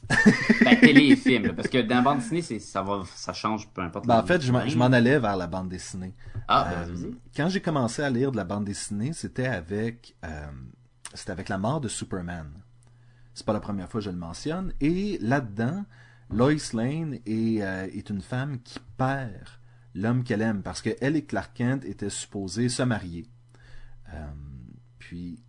[0.64, 3.68] ben, télé et film, là, parce que dans la bande dessinée, ça va, ça change
[3.70, 4.08] peu importe.
[4.08, 6.14] ben, en fait, je m'en- allais vers la bande dessinée.
[6.48, 7.12] Ah, ben, Euh, vas-y.
[7.36, 10.48] quand j'ai commencé à lire de la bande dessinée, c'était avec euh,
[11.14, 12.50] c'était avec la mort de Superman.
[13.34, 14.74] C'est pas la première fois que je le mentionne.
[14.82, 15.84] Et là-dedans,
[16.30, 19.48] Lois Lane est, euh, est une femme qui perd
[19.96, 23.28] l'homme qu'elle aime parce que elle et Clark Kent étaient supposés se marier.
[24.14, 24.28] Euh,
[25.00, 25.40] puis,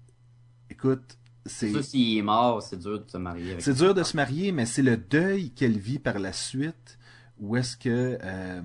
[0.71, 4.17] écoute, c'est Ça, s'il est mort, c'est dur de se marier c'est dur de se
[4.17, 6.99] marier, mais c'est le deuil qu'elle vit par la suite,
[7.39, 8.61] où est-ce que euh,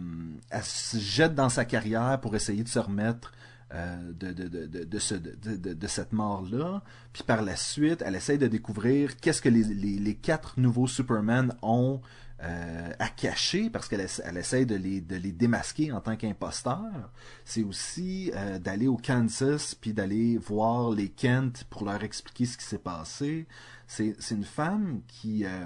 [0.49, 3.31] elle se jette dans sa carrière pour essayer de se remettre
[3.73, 6.83] de, de, de, de, de, ce- de, de- de cette mort-là.
[7.11, 12.01] Puis par la suite, elle essaye de découvrir qu'est-ce que les, quatre nouveaux Superman ont
[12.43, 17.11] euh, à cacher, parce qu'elle elle essaye de les, démasquer en tant qu'imposteur.
[17.45, 22.57] C'est aussi euh, d'aller au Kansas, puis d'aller voir les Kent pour leur expliquer ce
[22.57, 23.47] qui s'est passé.
[23.87, 25.45] C'est une femme qui...
[25.45, 25.65] euh,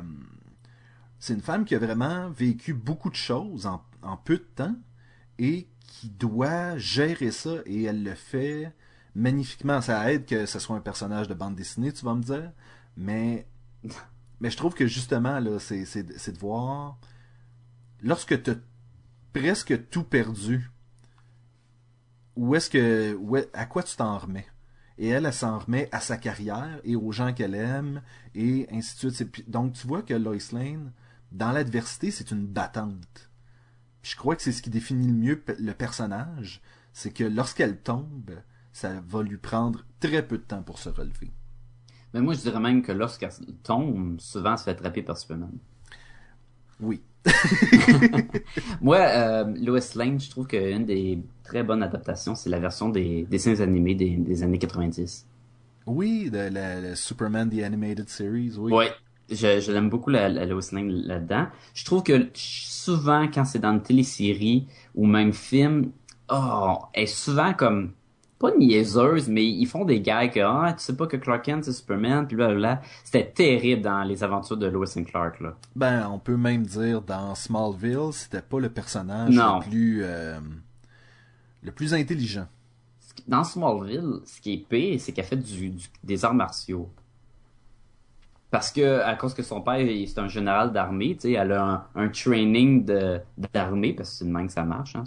[1.19, 4.75] c'est une femme qui a vraiment vécu beaucoup de choses en, en peu de temps
[5.39, 5.67] et
[5.99, 8.71] qui doit gérer ça et elle le fait
[9.15, 9.81] magnifiquement.
[9.81, 12.51] Ça aide que ce soit un personnage de bande dessinée, tu vas me dire,
[12.95, 13.47] mais
[14.41, 16.99] je trouve que justement là, c'est c'est de voir
[18.01, 18.55] lorsque tu as
[19.33, 20.69] presque tout perdu,
[22.35, 23.17] où est-ce que
[23.53, 24.47] à quoi tu t'en remets?
[24.99, 28.03] Et elle, elle s'en remet à sa carrière et aux gens qu'elle aime
[28.35, 29.49] et ainsi de suite.
[29.49, 30.91] Donc tu vois que Lois Lane,
[31.31, 33.26] dans l'adversité, c'est une battante.
[34.01, 36.61] Je crois que c'est ce qui définit le mieux le personnage,
[36.93, 38.31] c'est que lorsqu'elle tombe,
[38.71, 41.31] ça va lui prendre très peu de temps pour se relever.
[42.13, 43.31] Mais moi, je dirais même que lorsqu'elle
[43.63, 45.51] tombe, souvent, elle se fait attraper par Superman.
[46.79, 47.01] Oui.
[48.81, 53.27] Moi, euh, Lois Lane, je trouve qu'une des très bonnes adaptations, c'est la version des
[53.29, 55.27] dessins animés des, des années 90.
[55.87, 58.73] Oui, de la, la Superman The Animated Series, oui.
[58.73, 58.91] Ouais.
[59.29, 61.47] Je, je l'aime beaucoup, la, la là-dedans.
[61.73, 65.91] Je trouve que souvent, quand c'est dans une télésérie ou même film,
[66.29, 67.91] oh, elle est souvent comme,
[68.39, 71.65] pas niaiseuse, mais ils font des gags que, ah, tu sais pas que Clark Kent
[71.65, 72.81] c'est Superman, puis blablabla.
[73.03, 75.55] C'était terrible dans les aventures de Lois et Clark, là.
[75.75, 79.59] Ben, on peut même dire dans Smallville, c'était pas le personnage Non.
[79.59, 80.39] le plus euh,
[81.63, 82.47] le plus intelligent.
[83.27, 86.89] Dans Smallville, ce qui est pire, c'est qu'elle fait du, du- des arts martiaux.
[88.49, 91.51] Parce que, à cause que son père, il- c'est un général d'armée, tu sais, elle
[91.51, 92.85] a un, un training
[93.53, 95.03] d'armée, parce que c'est de même que ça marche, hein.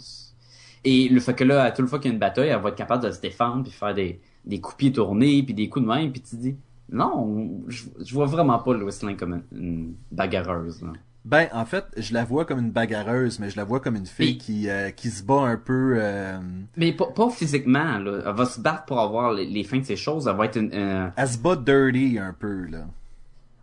[0.84, 2.70] Et le fait que là, à toute fois qu'il y a une bataille, elle va
[2.70, 5.88] être capable de se défendre, puis faire des, des coups tournés, puis des coups de
[5.88, 6.56] main, puis tu dis,
[6.90, 10.92] non, je, je vois vraiment pas Lois comme une, une bagarreuse, là.
[11.22, 14.06] Ben, en fait, je la vois comme une bagarreuse, mais je la vois comme une
[14.06, 15.96] fille Mais- qui euh, qui se bat un peu.
[15.98, 16.38] euh,
[16.78, 18.22] Mais pas, pas physiquement, là.
[18.26, 20.56] Elle va se battre pour avoir les, les fins de ces choses, elle va être
[20.56, 22.86] une, euh, elle se bat dirty un peu là.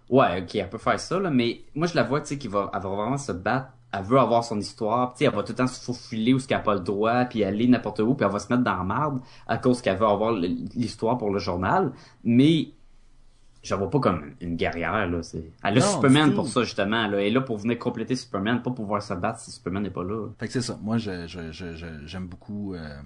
[0.10, 2.48] Ouais, ok, elle peut faire ça, là, mais moi je la vois, tu sais, qui
[2.48, 3.70] va, elle va vraiment se battre.
[3.92, 6.40] Elle veut avoir son histoire, tu sais, elle va tout le temps se faufiler où
[6.40, 8.64] ce qu'elle a pas le droit, puis aller n'importe où, puis elle va se mettre
[8.64, 11.92] dans la marde à cause qu'elle veut avoir l'histoire pour le journal.
[12.24, 12.70] Mais
[13.64, 15.24] je la vois pas comme une guerrière, là.
[15.24, 15.52] C'est...
[15.64, 17.18] Elle a Non, Superman pour ça, justement, là.
[17.20, 20.04] Elle est là pour venir compléter Superman, pas pouvoir se battre si Superman n'est pas
[20.04, 20.28] là.
[20.40, 20.78] Fait que c'est ça.
[20.82, 22.76] Moi, je, je, je, je- j'aime beaucoup.
[22.76, 23.02] euh,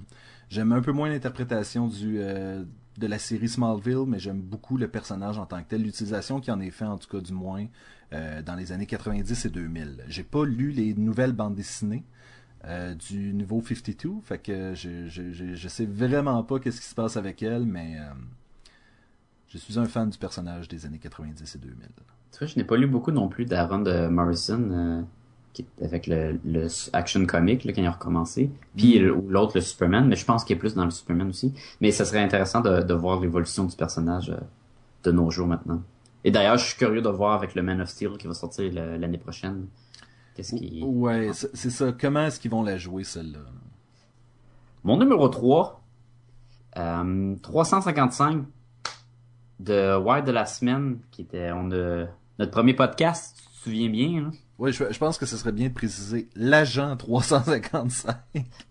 [0.50, 2.64] j'aime un peu moins l'interprétation du euh,
[2.98, 5.84] de la série Smallville, mais j'aime beaucoup le personnage en tant que tel.
[5.84, 7.66] L'utilisation qui en est fait, en tout cas du moins,
[8.14, 10.04] euh, dans les années 90 et 2000.
[10.08, 12.04] J'ai pas lu les nouvelles bandes dessinées.
[12.66, 17.18] euh, du nouveau 52, fait que je, je, sais vraiment pas qu'est-ce qui se passe
[17.18, 18.14] avec elle, mais euh,
[19.48, 21.78] je suis un fan du personnage des années 90 et 2000.
[22.32, 25.08] Tu vois, je n'ai pas lu beaucoup non plus d'Aaron de Morrison,
[25.54, 28.50] qui est avec le, le action comic, là, quand recommencé.
[28.78, 29.30] Puis Mm.
[29.30, 31.54] l'autre, le Superman, mais je pense qu'il est plus dans le Superman aussi.
[31.82, 34.38] Mais ça serait intéressant de, de voir l'évolution du personnage euh,
[35.04, 35.82] de nos jours maintenant.
[36.24, 38.72] Et d'ailleurs, je suis curieux de voir avec le Man of Steel qui va sortir
[38.74, 39.66] l'année prochaine.
[40.36, 40.82] Qu'est-ce qui...
[40.84, 41.92] Ouais, c'est c'est ça.
[41.92, 43.40] Comment est-ce qu'ils vont la jouer, celle-là?
[44.84, 45.82] Mon numéro 3,
[46.78, 48.44] euh, 355
[49.60, 52.06] de Wire de la semaine, qui était on a,
[52.40, 54.30] notre premier podcast, tu te souviens bien, là?
[54.62, 58.16] Oui, je, je pense que ce serait bien de préciser l'agent 355.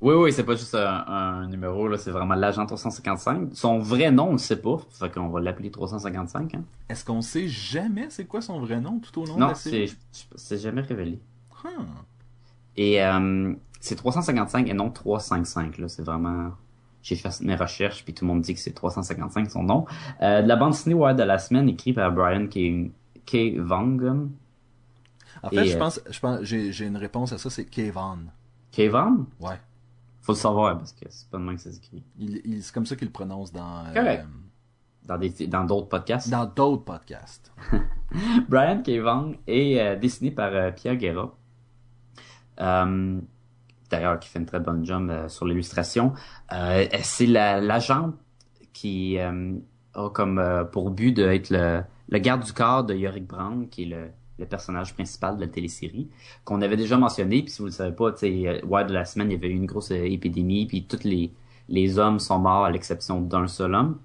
[0.00, 3.48] Oui, oui, c'est pas juste un, un numéro, là, c'est vraiment l'agent 355.
[3.54, 6.54] Son vrai nom, on le sait pas, fait qu'on va l'appeler 355.
[6.54, 6.62] Hein.
[6.88, 9.54] Est-ce qu'on sait jamais c'est quoi son vrai nom tout au long de Non, la
[9.56, 9.92] série?
[10.36, 11.18] c'est jamais révélé.
[11.64, 11.82] Huh.
[12.76, 16.50] Et euh, c'est 355 et non 355, là, c'est vraiment...
[17.02, 19.86] J'ai fait mes recherches, puis tout le monde dit que c'est 355 son nom.
[20.22, 22.92] Euh, de la bande Wire de la semaine, écrite par Brian K.
[23.26, 23.58] K.
[25.42, 27.64] En fait, Et, je euh, pense, je pense, j'ai, j'ai une réponse à ça, c'est
[27.66, 28.18] Kayvon.
[28.72, 29.58] Kevin, Ouais.
[30.20, 32.02] faut le savoir parce que c'est pas de même que ça s'écrit.
[32.18, 34.26] Il, il- c'est comme ça qu'il le prononce dans, euh, Correct.
[35.06, 36.28] Dans des, dans d'autres podcasts.
[36.30, 37.52] dans d'autres podcasts.
[38.48, 41.34] Brian Kevin est euh, dessiné par euh, Pierre Guerra.
[42.60, 43.20] Euh,
[43.90, 46.12] D'ailleurs, qui fait une très bonne job euh, sur l'illustration.
[46.52, 48.12] Euh, c'est la- l'agent
[48.72, 49.54] qui euh,
[49.94, 53.82] a comme euh, pour but d'être le, le garde du corps de Yorick Brown, qui
[53.82, 54.10] est le,
[54.40, 56.08] le personnage principal de la télésérie,
[56.44, 57.42] qu'on avait déjà mentionné.
[57.42, 59.36] Puis si vous le savez pas, tu sais, euh, ouais, de la semaine, il y
[59.36, 61.32] avait eu une grosse euh, épidémie, puis tous les,
[61.68, 63.98] les hommes sont morts à l'exception d'un seul homme.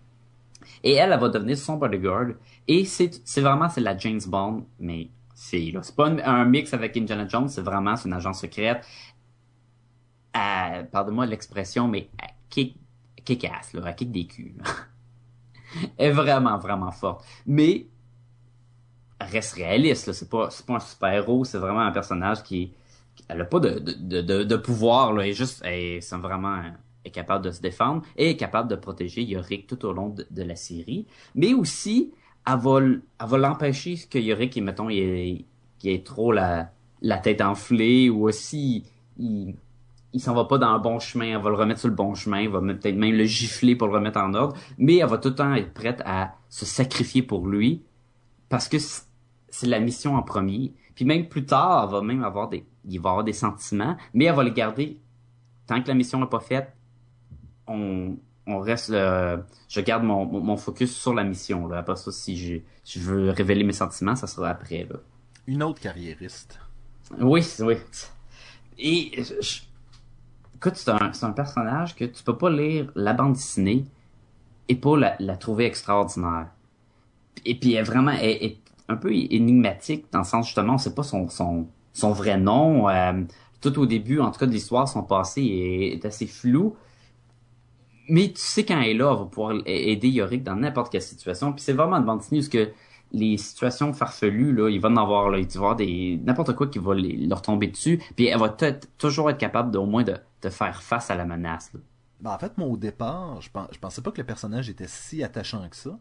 [0.83, 2.27] Et elle, elle va devenir son bodyguard.
[2.67, 6.95] Et c'est vraiment c'est la James Bond, mais c'est là, c'est pas un, mix avec
[6.95, 8.85] Indiana Jones, c'est vraiment c'est une agence secrète.
[10.33, 12.75] À, pardonne-moi l'expression, mais à kick,
[13.45, 14.55] ass, là, kick des culs.
[15.97, 17.87] est vraiment vraiment forte, mais
[19.19, 20.11] reste réaliste.
[20.11, 22.71] C'est pas pas un super héros, c'est vraiment un personnage qui
[23.27, 26.61] elle a pas de de, de, de, pouvoir là, est juste elle, c'est vraiment
[27.05, 30.43] est capable de se défendre et est capable de protéger Yorick tout au long de,
[30.43, 31.05] la série,
[31.35, 32.11] mais aussi
[32.47, 35.45] elle va, elle va l'empêcher que Yorick, mettons, il ait,
[35.79, 36.69] qu'il ait trop la,
[37.01, 38.85] la tête enflée ou aussi
[39.17, 39.55] il,
[40.13, 42.15] il s'en va pas dans le bon chemin, elle va le remettre sur le bon
[42.15, 45.17] chemin, elle va peut-être même le gifler pour le remettre en ordre, mais elle va
[45.17, 47.81] tout le temps être prête à se sacrifier pour lui
[48.55, 50.71] parce que c'est la mission en premier.
[50.95, 54.23] Puis même plus tard, elle va même avoir des, il va avoir des sentiments, mais
[54.25, 54.97] elle va les garder
[55.67, 56.71] tant que la mission n'est pas faite.
[57.67, 58.15] On,
[58.47, 59.35] on reste, euh,
[59.67, 61.67] je garde mon, mon, focus sur la mission.
[61.67, 61.79] Là.
[61.79, 64.87] Après ça, si je, je veux révéler mes sentiments, ça sera après.
[64.89, 64.99] Là.
[65.47, 66.57] Une autre carriériste.
[67.19, 67.75] Oui, oui.
[68.77, 69.63] Et je-
[70.55, 73.83] écoute, c'est un, un personnage que tu peux pas lire la bande dessinée
[74.69, 76.47] et pas la, la trouver extraordinaire.
[77.45, 78.57] Et puis elle est vraiment elle est
[78.87, 82.89] un peu énigmatique dans le sens justement, on sait pas son vrai nom.
[82.89, 83.23] euh,
[83.61, 86.75] tout au début, en tout cas de l'histoire, son passé est, assez flou.
[88.07, 91.01] Mais tu sais quand elle est là, elle va pouvoir aider Yorick dans n'importe quelle
[91.01, 91.51] situation.
[91.51, 92.71] Puis c'est vraiment une bande parce que
[93.11, 96.93] les situations farfelues, là, il va en avoir, là, il des, n'importe quoi qui va
[96.93, 98.01] leur tomber dessus.
[98.15, 98.55] Puis elle va
[98.97, 101.71] toujours être capable de, au moins de, de faire face à la menace.
[101.73, 101.79] là.
[102.21, 105.23] Ben, en fait, moi, au départ, je, je pensais pas que le personnage était si
[105.23, 105.97] attachant que ça.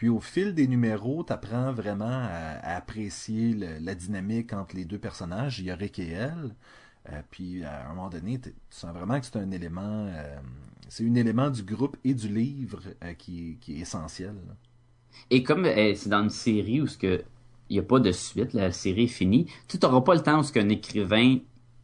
[0.00, 5.60] Puis au fil des numéros, t'apprends vraiment à, apprécier la dynamique entre les deux personnages,
[5.60, 6.54] Yorick et elle.
[7.10, 10.38] Euh, puis à un moment donné, tu sens vraiment que c'est un élément, euh,
[10.88, 14.36] c'est un élément du groupe et du livre euh, qui, est- essentiel.
[15.28, 17.22] Et comme c'est dans une série où ce que
[17.68, 20.40] il y a pas de suite, la série est finie, tu n'auras pas le temps
[20.40, 21.40] où ce qu'un écrivain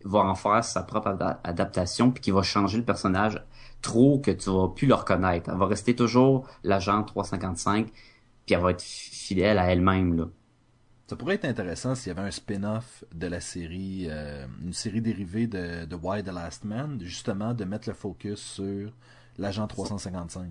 [0.06, 3.44] va en faire sa propre ada- adaptation puis qui va changer le personnage
[3.86, 5.50] trop que tu vas plus le reconnaître.
[5.50, 7.90] Elle va rester toujours l'agent 355
[8.44, 10.28] puis elle va être fi- fidèle à elle-même là.
[11.08, 15.00] Ça pourrait être intéressant s'il y avait un spin-off de la série, euh, une série
[15.00, 18.92] dérivée de, de Why the Last Man, justement de mettre le focus sur
[19.38, 20.50] l'agent 355.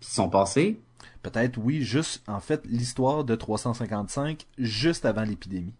[0.00, 0.80] Puis son passé,
[1.22, 5.74] Peut-être, oui, juste, en fait, l'histoire de 355 juste avant l'épidémie.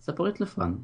[0.00, 0.74] ça pourrait être le fun.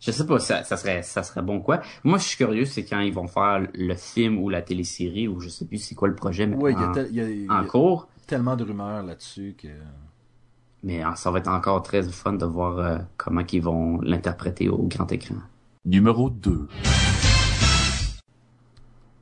[0.00, 1.80] Je sais pas, ça, ça serait ça serait bon quoi.
[2.04, 5.40] Moi, je suis curieux, c'est quand ils vont faire le film ou la télésérie ou
[5.40, 7.28] je sais plus c'est quoi le projet mais Oui, il y a, en, y a-
[7.30, 8.08] il y a cours.
[8.26, 9.68] tellement de rumeurs là-dessus que...
[10.84, 14.68] Mais euh, ça va être encore très fun de voir euh, comment ils vont l'interpréter
[14.68, 15.34] au grand écran.
[15.84, 16.68] Numéro 2.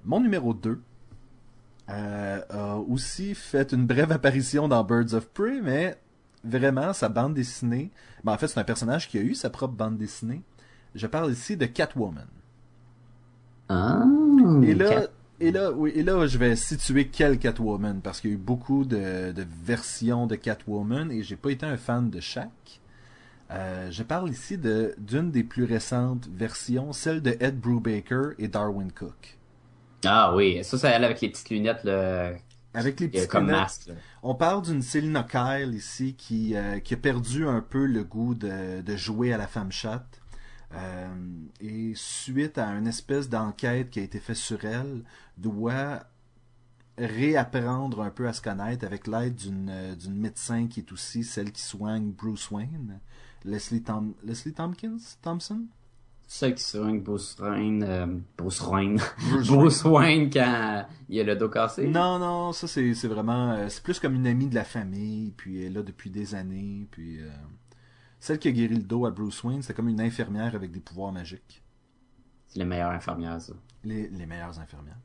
[0.04, 0.80] Mon numéro 2
[1.88, 5.96] euh, a aussi fait une brève apparition dans Birds of Prey, mais
[6.44, 7.90] vraiment, sa bande dessinée...
[8.24, 10.42] Ben, en fait, c'est un personnage qui a eu sa propre bande dessinée.
[10.96, 12.26] Je parle ici de Catwoman.
[13.68, 14.04] Ah,
[14.62, 15.08] Et là, Cat-
[15.40, 18.38] et là, oui, et là, je vais situer quelle Catwoman parce qu'il y a eu
[18.38, 22.80] beaucoup de, de versions de Catwoman et j'ai pas été un fan de chaque.
[23.50, 28.48] Euh, je parle ici de d'une des plus récentes versions, celle de Ed Brubaker et
[28.48, 29.38] Darwin Cook.
[30.04, 32.32] ah oui, ça, c'est elle avec les petites lunettes là,
[32.74, 33.90] Avec les petites comme lunettes, masque.
[34.22, 38.34] on parle d'une Selina Kyle ici qui, euh, qui a perdu un peu le goût
[38.34, 40.22] de, de jouer à la femme chatte.
[40.74, 41.14] Euh,
[41.60, 45.04] et suite à une espèce d'enquête qui a été faite sur elle,
[45.38, 46.00] doit
[46.98, 51.24] réapprendre un peu à se connaître avec l'aide d'une euh, d'une médecin qui est aussi
[51.24, 53.00] celle qui soigne Bruce Wayne,
[53.44, 55.66] Leslie, Tom, Leslie Tompkins, Thompson?
[56.28, 58.06] Ceux qui soignent Bruce Wayne, euh,
[58.36, 59.00] Bruce Wayne,
[59.30, 61.86] Bruce Bruce Wayne quand il a le dos cassé.
[61.86, 65.32] Non, non, ça c'est c'est vraiment, euh, c'est plus comme une amie de la famille,
[65.36, 67.28] puis elle est là depuis des années, puis euh,
[68.18, 70.80] celle qui a guéri le dos à Bruce Wayne, c'était comme une infirmière avec des
[70.80, 71.62] pouvoirs magiques.
[72.48, 73.52] C'est les meilleures infirmières, ça.
[73.84, 74.98] Les, les meilleures infirmières.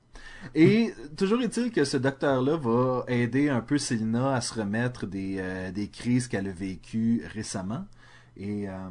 [0.56, 5.38] Et toujours est-il que ce docteur-là va aider un peu Selina à se remettre des,
[5.40, 7.86] euh, des crises qu'elle a vécues récemment.
[8.38, 8.90] Et, euh,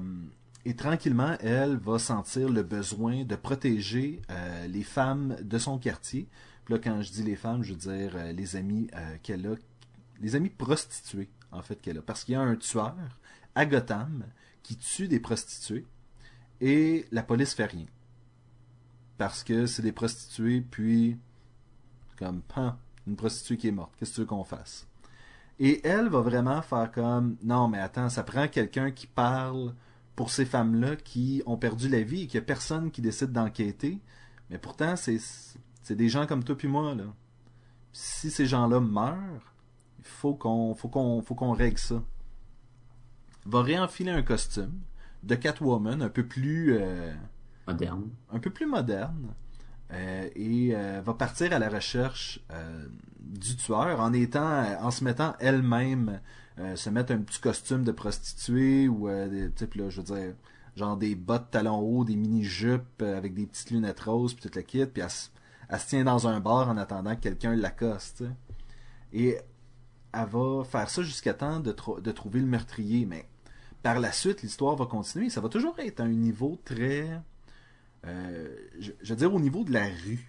[0.64, 6.28] et tranquillement, elle va sentir le besoin de protéger euh, les femmes de son quartier.
[6.64, 8.88] Puis là, quand je dis les femmes, je veux dire les amis
[9.22, 9.54] qu'elle a,
[10.20, 12.02] les amis prostituées, en fait, qu'elle a.
[12.02, 12.94] Parce qu'il y a un tueur
[13.54, 14.24] à Gotham
[14.62, 15.86] qui tue des prostituées
[16.60, 17.86] et la police fait rien.
[19.18, 21.18] Parce que c'est des prostituées, puis
[22.18, 22.76] comme, pan,
[23.06, 24.86] une prostituée qui est morte, qu'est-ce que tu veux qu'on fasse?
[25.58, 29.74] Et elle va vraiment faire comme, non, mais attends, ça prend quelqu'un qui parle
[30.16, 33.32] pour ces femmes-là qui ont perdu la vie et qu'il n'y a personne qui décide
[33.32, 34.00] d'enquêter.
[34.48, 35.18] Mais pourtant, c'est,
[35.90, 37.04] des gens comme toi puis moi, là.
[37.92, 39.54] Si ces gens-là meurent,
[39.98, 42.02] il faut qu'on, faut qu'on règle ça.
[43.46, 44.72] Va réenfiler un costume
[45.22, 47.12] de Catwoman un peu plus, euh,
[47.66, 48.10] Moderne.
[48.32, 49.34] un peu plus moderne
[49.92, 52.40] euh, et euh, va partir à la recherche
[53.20, 56.20] du tueur en étant en se mettant elle-même
[56.74, 60.34] se mettre un petit costume de prostituée ou des types là je veux dire
[60.76, 64.56] genre des bottes talons hauts des mini jupes avec des petites lunettes roses puis toute
[64.56, 65.28] la kit puis elle, se-
[65.68, 68.24] elle se tient dans un bar en attendant que quelqu'un l'accoste
[69.12, 69.38] et
[70.12, 73.26] elle va faire ça jusqu'à temps de, de trouver le meurtrier mais
[73.82, 77.08] par la suite l'histoire va continuer ça va toujours être à un niveau très
[78.06, 80.26] euh, je, je veux dire au niveau de la rue.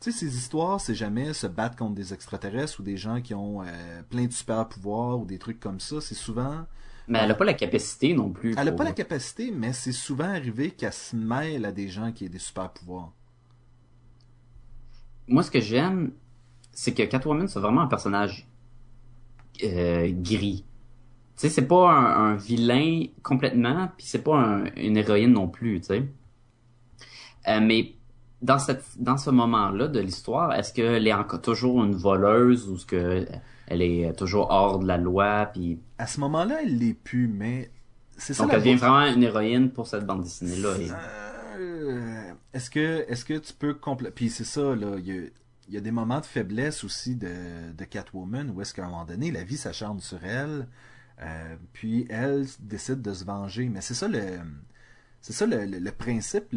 [0.00, 3.34] Tu sais, ces histoires, c'est jamais se battre contre des extraterrestres ou des gens qui
[3.34, 6.00] ont euh, plein de super pouvoirs ou des trucs comme ça.
[6.00, 6.64] C'est souvent.
[7.08, 8.50] Mais elle a pas la capacité non plus.
[8.56, 11.88] Elle n'a pour- pas la capacité, mais c'est souvent arrivé qu'elle se mêle à des
[11.88, 13.12] gens qui aient des super pouvoirs.
[15.28, 16.12] Moi, ce que j'aime,
[16.72, 18.46] c'est que Catwoman, c'est vraiment un personnage
[19.64, 20.64] euh, gris.
[21.36, 25.48] Tu sais, c'est pas un, un vilain complètement, puis c'est pas un- une héroïne non
[25.48, 26.04] plus, tu sais.
[27.48, 27.92] Euh, mais
[28.42, 32.76] dans cette dans ce moment-là de l'histoire, est-ce qu'elle est encore toujours une voleuse ou
[32.76, 33.26] est-ce que
[33.68, 37.70] elle est toujours hors de la loi puis À ce moment-là, elle l'est plus, mais
[38.16, 40.70] c'est ça donc elle devient vraiment une héroïne pour cette bande dessinée là.
[41.58, 45.22] Euh, est-ce que est-ce que tu peux complè- puis c'est ça là il y a,
[45.68, 48.90] il y a des moments de faiblesse aussi de, de Catwoman où est-ce qu'à un
[48.90, 50.66] moment donné la vie s'acharne sur elle
[51.20, 54.38] euh, puis elle décide de se venger mais c'est ça le
[55.20, 56.54] c'est ça le, principe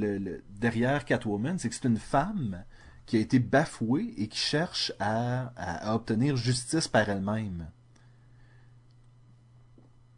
[0.50, 2.64] derrière Catwoman c'est que c'est une femme
[3.06, 7.68] qui a été bafouée et qui cherche à, obtenir justice par elle-même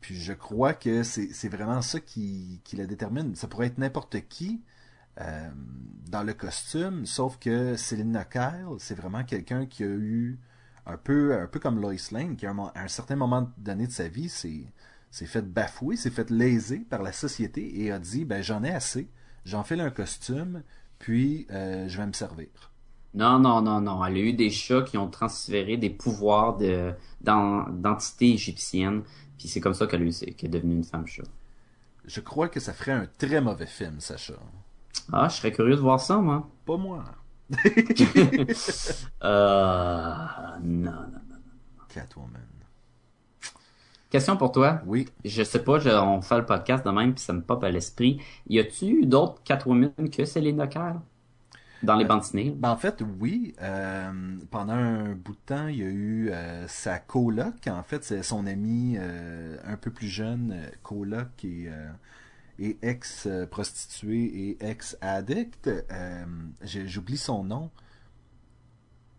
[0.01, 3.35] puis je crois que c'est vraiment ça qui, la détermine.
[3.35, 4.63] Ça pourrait être n'importe qui
[5.19, 5.49] euh,
[6.09, 10.39] dans le costume, sauf que Selina Kyle, c'est vraiment quelqu'un qui a eu
[10.86, 13.51] un peu, un peu comme Lois Lane, qui à un, mo- à un certain moment
[13.57, 17.99] donné de sa vie s'est fait bafouer, s'est fait léser par la société et a
[17.99, 19.07] dit ben j'en ai assez,
[19.45, 20.63] j'enfile un costume,
[20.99, 22.47] puis euh, je vais me servir.
[23.13, 26.93] Non non non non, elle a eu des chats qui ont transféré des pouvoirs de
[27.21, 29.03] d'en- d'entités égyptiennes,
[29.38, 31.23] puis c'est comme ça qu'elle est devenue une femme chat.
[32.05, 34.34] Je crois que ça ferait un très mauvais film, Sacha.
[35.13, 36.49] Ah, je serais curieux de voir ça moi.
[36.65, 37.03] Pas moi.
[39.23, 40.15] Euh
[40.59, 41.21] non non.
[41.87, 42.47] Catwoman.
[44.11, 44.81] Question pour toi.
[44.85, 45.07] Oui.
[45.25, 47.71] Je sais pas, je- on fait le podcast de même puis ça me pop à
[47.71, 48.21] l'esprit.
[48.47, 50.99] Y a-tu d'autres Catwoman que Selena Kyle?
[51.81, 52.51] Dans les bandes dessinées?
[52.55, 53.55] Ben, en fait, oui.
[53.61, 57.67] Euh, pendant un bout de temps, il y a eu euh, sa coloc.
[57.67, 61.89] En fait, c'est son ami euh, un peu plus jeune, euh, coloc et, euh,
[62.59, 65.67] et ex-prostituée et ex-addict.
[65.67, 66.25] Euh,
[66.63, 67.71] J'oublie son nom.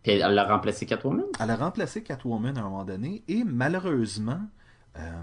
[0.03, 1.26] Puis elle a remplacé Catwoman?
[1.38, 4.40] Elle a remplacé Catwoman à un moment donné et malheureusement
[4.98, 5.22] euh,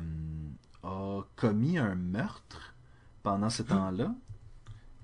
[0.83, 2.73] a commis un meurtre
[3.23, 4.15] pendant ce temps-là.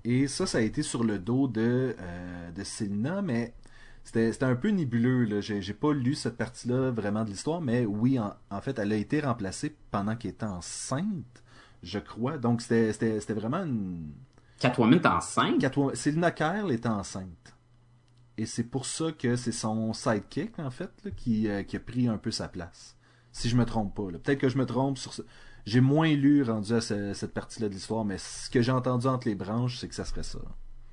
[0.04, 3.54] Et ça, ça a été sur le dos de, euh, de Selina, mais
[4.04, 5.40] c'était un peu nébuleux.
[5.40, 8.96] J'ai pas lu cette partie-là vraiment de l'histoire, mais oui, en, en fait, elle a
[8.96, 11.42] été remplacée pendant qu'elle était enceinte,
[11.82, 12.38] je crois.
[12.38, 14.12] Donc c'était vraiment une...
[14.58, 15.58] Catwoman est enceinte?
[15.58, 15.94] Catwoman...
[15.96, 17.55] Selina Kyle était enceinte.
[18.38, 21.80] Et c'est pour ça que c'est son sidekick, en fait, là, qui, euh, qui a
[21.80, 22.96] pris un peu sa place.
[23.32, 24.04] Si je me trompe pas.
[24.18, 25.22] Peut-être que je me trompe sur ce...
[25.64, 29.06] J'ai moins lu rendu à ce- cette partie-là de l'histoire, mais ce que j'ai entendu
[29.06, 30.38] entre les branches, c'est que ça serait ça.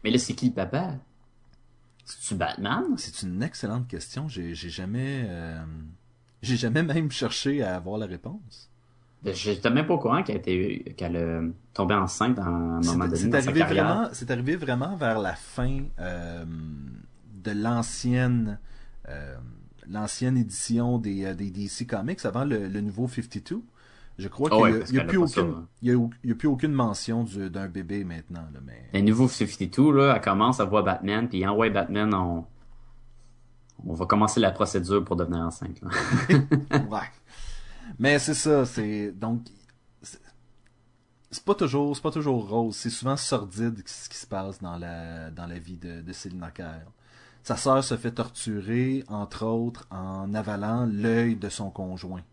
[0.03, 0.95] Mais là, c'est qui le papa?
[2.05, 2.83] C'est-tu Batman?
[2.97, 4.27] C'est une excellente question.
[4.27, 5.25] J'ai jamais...
[5.27, 5.63] euh,
[6.41, 8.69] J'ai jamais même cherché à avoir la réponse.
[9.21, 11.41] Ben, J'étais même pas au courant qu'elle était, qu'elle a
[11.73, 16.43] tombé enceinte à un moment donné c'est arrivé, vraiment, arrivé vraiment vers la fin euh,
[17.43, 18.59] de l'ancienne
[19.09, 19.35] euh,
[19.87, 23.61] l'ancienne édition des, euh, des DC Comics avant le, le nouveau 52.
[24.17, 25.67] Je crois Ah qu'il n'y a, a a hein.
[26.31, 28.45] a, plus aucune mention du- d'un bébé maintenant.
[28.53, 28.89] Là, mais...
[28.93, 32.45] Le nouveau 52, là, elle commence à voir Batman, puis en ouais, Batman, on...
[33.85, 35.81] on va commencer la procédure pour devenir enceinte.
[36.29, 37.09] ouais.
[37.99, 39.41] Mais c'est ça, c'est donc
[40.01, 44.77] c'est- pas toujours c'est pas toujours rose, c'est souvent sordide ce qui se passe dans
[44.77, 46.13] la dans la vie de, de
[46.51, 46.85] Kyle.
[47.43, 52.23] Sa sœur se fait torturer entre autres en avalant l'œil de son conjoint.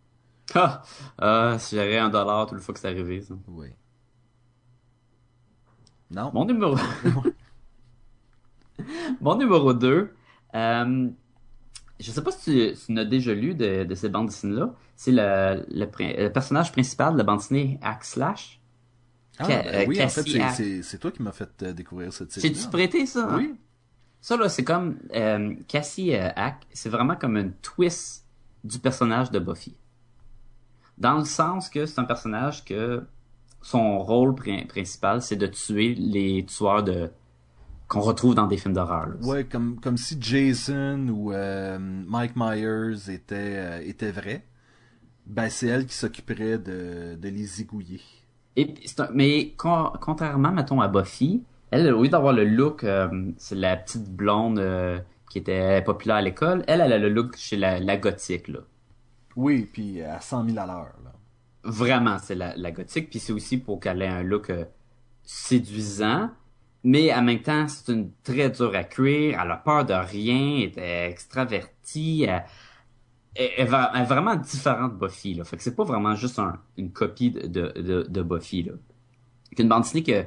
[0.55, 3.35] Ah, si j'avais un dollar toute fois que c'est arrivé, ça.
[3.49, 3.69] Oui.
[6.11, 6.31] Non.
[6.33, 6.77] Mon numéro...
[9.21, 10.11] Mon numéro 2,
[10.55, 11.09] euh,
[11.99, 14.75] je sais pas si tu, n'as déjà lu de, de cette bande dessinée-là.
[14.97, 15.87] C'est le, le,
[16.25, 18.61] le personnage principal de la bande dessinée Hack Slash.
[19.39, 22.59] Ah, ben euh, oui, en fait, c'est- toi qui m'as fait euh, découvrir cette J'ai-tu
[22.59, 22.71] série.
[22.71, 23.27] prêté ça?
[23.29, 23.37] hein?
[23.37, 23.55] Oui.
[24.21, 26.67] Ça, là, c'est comme euh, Cassie euh, Hack.
[26.73, 28.27] C'est vraiment comme une twist
[28.65, 29.75] du personnage de Buffy.
[30.99, 33.03] Dans le sens que c'est un personnage que
[33.63, 37.11] son rôle pri- principal, c'est de tuer les tueurs de
[37.89, 39.09] qu'on retrouve dans des films d'horreur.
[39.23, 44.47] Ouais, comme, comme si Jason ou euh, Mike Myers étaient, euh, étaient vrais.
[45.27, 48.01] Ben, c'est elle qui s'occuperait de, de les zigouiller.
[48.55, 53.09] Et un- mais con- contrairement, mettons, à Buffy, elle, au lieu d'avoir le look, euh,
[53.39, 54.99] c'est la petite blonde euh,
[55.31, 58.61] qui était populaire à l'école, elle, elle a le look chez la, la gothique, là.
[59.37, 60.93] Oui, puis à 100 000 à l'heure.
[61.05, 61.13] là.
[61.63, 64.65] Vraiment, c'est la, la gothique, puis c'est aussi pour qu'elle ait un look euh,
[65.25, 66.31] séduisant,
[66.83, 70.69] mais en même temps, c'est une très dure à cuire, elle a peur de rien,
[70.77, 72.45] elle est extravertie, elle,
[73.35, 75.45] elle- elle va- elle est vraiment différente de Buffy, là.
[75.45, 78.73] Fait que c'est pas vraiment juste un- une copie de, de, de, de Buffy, là.
[79.53, 80.25] C'est une bande dessinée que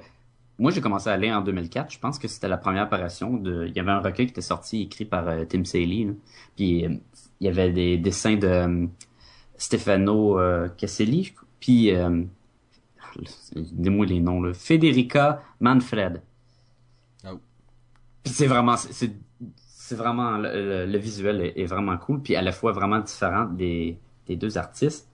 [0.59, 1.91] moi j'ai commencé à lire en 2004.
[1.91, 3.65] Je pense que c'était la première apparition de.
[3.67, 6.05] Il y avait un recueil qui était sorti écris par euh, Tim Saley.
[6.05, 6.13] là.
[6.55, 6.95] Puis euh,
[7.39, 8.85] il y avait des dessins de euh,
[9.57, 10.39] Stefano
[10.77, 11.33] Caselli.
[11.59, 12.23] Puis euh,
[13.55, 14.53] dis-moi les noms là.
[14.53, 16.21] Federica Manfred.
[17.25, 17.39] Oh.
[18.23, 19.15] Puis c'est vraiment c'est-
[19.55, 20.49] c'est vraiment le,
[20.85, 23.97] le- le visuel est, est vraiment cool puis à la fois vraiment différent des
[24.27, 25.09] des deux artistes.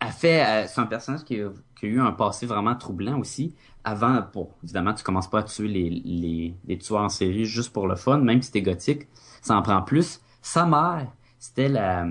[0.00, 1.40] Elle fait c'est un personnage qui
[1.78, 3.54] qui a eu un passé vraiment troublant aussi.
[3.84, 7.72] Avant, pour évidemment, tu commences pas à tuer les, les, les tueurs en série juste
[7.72, 9.06] pour le fun, même si t'es gothique,
[9.42, 10.20] ça en prend plus.
[10.42, 11.06] Sa mère,
[11.38, 12.06] c'était la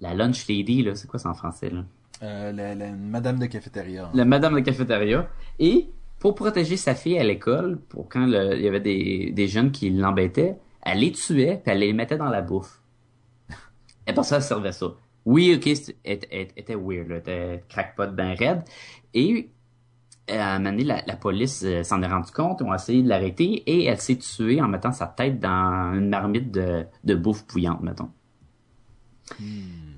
[0.00, 1.84] la lunch lady là, c'est quoi ça en français là?
[2.22, 4.10] Euh, la, la- Madame de cafétéria.
[4.14, 5.28] la madame de cafétéria.
[5.58, 9.48] Et pour protéger sa fille à l'école, pour quand le- il y avait des, des
[9.48, 12.80] jeunes qui l'embêtaient, elle les tuait puis elle les mettait dans la bouffe.
[14.06, 14.86] Et pour ça, elle servait ça.
[15.28, 15.66] Oui, ok,
[16.06, 18.62] était weird, là, était crackpot ben raide.
[19.12, 19.50] Et
[20.30, 23.02] euh, à un moment donné, la, la police euh, s'en est rendu compte, ont essayé
[23.02, 27.14] de l'arrêter et elle s'est tuée en mettant sa tête dans une marmite de, de
[27.14, 28.08] bouffe bouillante, mettons.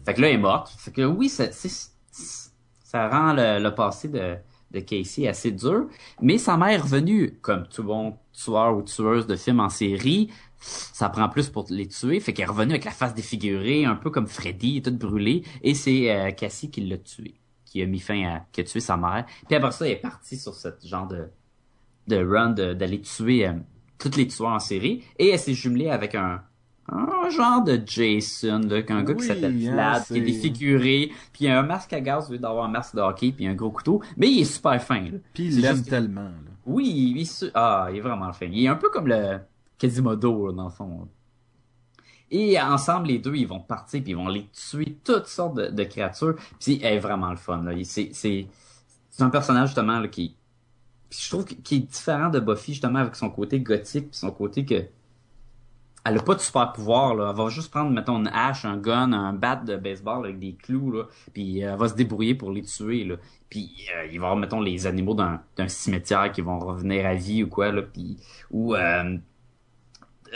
[0.05, 0.75] Fait que là, elle est morte.
[0.77, 1.49] Fait que oui, ça,
[3.09, 4.35] rend le, le passé de,
[4.73, 5.87] de Casey assez dur.
[6.21, 10.33] Mais sa mère est revenue, comme tout bon tueur ou tueuse de films en série.
[10.61, 12.21] Ça prend plus pour les tuer.
[12.21, 15.43] Fait qu'elle est revenue avec la face défigurée, un peu comme Freddy, toute brûlée.
[15.63, 17.35] Et c'est euh, Cassie qui l'a tué,
[17.65, 19.25] qui a mis fin à, qui a tué sa mère.
[19.47, 21.29] Puis après ça, elle est partie sur ce genre de,
[22.09, 23.55] de run de- d'aller tuer euh,
[23.99, 25.03] tous les tueurs en série.
[25.19, 26.43] Et elle s'est jumelée avec un,
[26.93, 31.45] un genre de Jason, là, qu'un gars qui s'appelle hein, Vlad, qui est défiguré, puis
[31.47, 33.55] il a un masque à gaz au lieu d'avoir un masque de hockey, puis un
[33.55, 35.01] gros couteau, mais il est super fin.
[35.03, 35.19] Là.
[35.33, 36.23] Puis il l'aime que- tellement.
[36.25, 36.33] là.
[36.67, 36.87] Oui,
[37.17, 38.47] il ah, il est vraiment fin.
[38.47, 39.39] Il est un peu comme le
[39.81, 41.09] Quasimodo, là, dans le fond.
[42.31, 45.85] Et ensemble, les deux, ils vont partir, puis ils vont aller tuer toutes sortes de,
[45.85, 46.37] créatures.
[46.61, 47.65] Puis elle est vraiment le fun.
[47.83, 48.47] C'est,
[49.19, 50.37] un personnage, justement, là, qui...
[51.11, 54.65] je trouve qu'il est différent de Buffy, justement, avec son côté gothique, puis son côté
[54.65, 54.85] que...
[56.03, 57.29] Elle a pas de super pouvoir, là.
[57.31, 60.55] Elle va juste prendre, mettons, une hache, un gun, un bat de baseball avec des
[60.55, 61.05] clous, là.
[61.35, 63.17] Puis euh, elle va se débrouiller pour les tuer, là.
[63.51, 67.13] Puis euh, il va avoir, mettons, les animaux d'un, d'un cimetière qui vont revenir à
[67.13, 67.83] vie ou quoi, là.
[67.83, 68.17] Puis,
[68.51, 69.19] ou euh,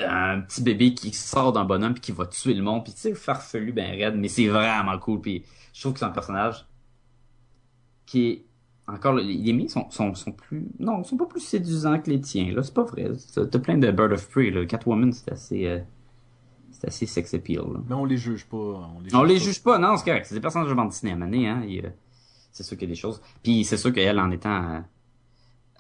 [0.01, 2.85] un petit bébé qui sort d'un bonhomme puis qui va tuer le monde.
[2.85, 5.21] Puis tu sais, farfelu, ben raide, mais c'est vraiment cool.
[5.21, 6.67] Puis je trouve que c'est un personnage
[8.07, 8.45] qui est
[8.87, 12.53] encore les miens sont, sont, sont plus non sont pas plus séduisants que les tiens
[12.53, 15.79] là c'est pas vrai t'as plein de Bird of Prey là Catwoman c'est assez euh,
[16.71, 17.81] c'est assez sex appeal là.
[17.89, 18.57] Mais on les juge pas.
[18.57, 19.41] On les juge, on les pas.
[19.41, 21.89] juge pas non c'est correct c'est des personnages de bande dessinée à hein euh,
[22.53, 24.81] c'est sûr qu'il y a des choses puis c'est sûr qu'elle en étant euh,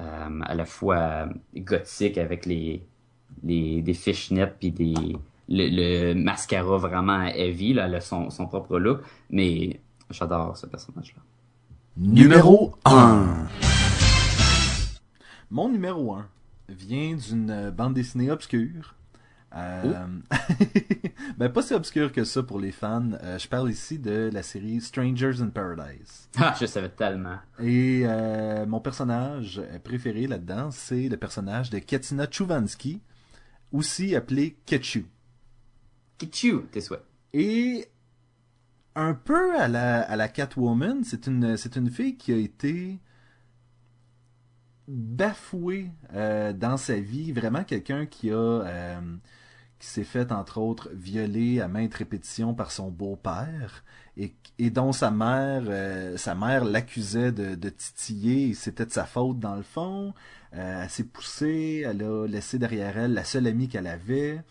[0.00, 2.84] euh, à la fois euh, gothique avec les
[3.42, 4.94] les des fishnets puis des
[5.48, 9.00] le, le mascara vraiment heavy là elle a son, son propre look
[9.30, 11.22] mais j'adore ce personnage là
[11.96, 13.46] Numéro 1.
[15.48, 16.26] Mon numéro 1
[16.68, 18.96] vient d'une bande dessinée obscure.
[19.54, 20.06] Euh,
[21.38, 23.10] ben pas si obscure que ça pour les fans.
[23.22, 26.28] Euh, je parle ici de la série Strangers in Paradise.
[26.38, 32.26] ah je savais tellement Et euh, mon personnage préféré là-dedans, c'est le personnage de Katina
[32.28, 33.00] Chuvansky,
[33.72, 35.06] aussi appelée Ketchu.
[36.18, 37.04] Ketchu, tes souhaits.
[37.32, 37.88] Et
[38.94, 43.00] un peu à la, à la Catwoman, c'est une, c'est une fille qui a été
[44.86, 47.32] bafouée euh, dans sa vie.
[47.32, 48.34] Vraiment quelqu'un qui a...
[48.34, 49.00] Euh,
[49.84, 53.84] qui s'est fait, entre autres, violer à maintes répétitions par son beau-père.
[54.16, 58.54] Et, dont sa mère, euh, sa mère l'accusait de, de titiller.
[58.54, 60.14] C'était de sa faute dans le fond.
[60.54, 64.42] Euh, elle s'est poussée, elle a laissé derrière elle la seule amie qu'elle avait.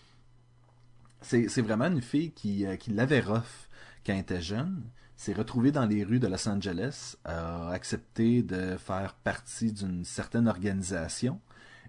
[1.22, 3.70] C'est, vraiment une fille qui, euh, qui l'avait rough
[4.06, 4.84] quand elle était jeune,
[5.16, 10.48] s'est retrouvée dans les rues de Los Angeles, a accepté de faire partie d'une certaine
[10.48, 11.42] organisation.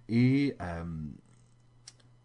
[0.09, 0.57] Et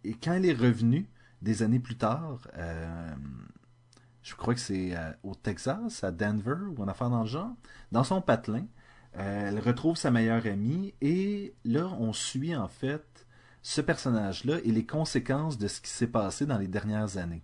[0.03, 1.09] et quand elle est revenue,
[1.41, 3.15] des années plus tard, euh,
[4.23, 7.55] je crois que c'est euh, au Texas, à Denver, ou en affaire dans le genre,
[7.91, 8.65] dans son patelin,
[9.17, 13.25] euh, elle retrouve sa meilleure amie, et là, on suit en fait
[13.61, 17.43] ce personnage-là et les conséquences de ce qui s'est passé dans les dernières années.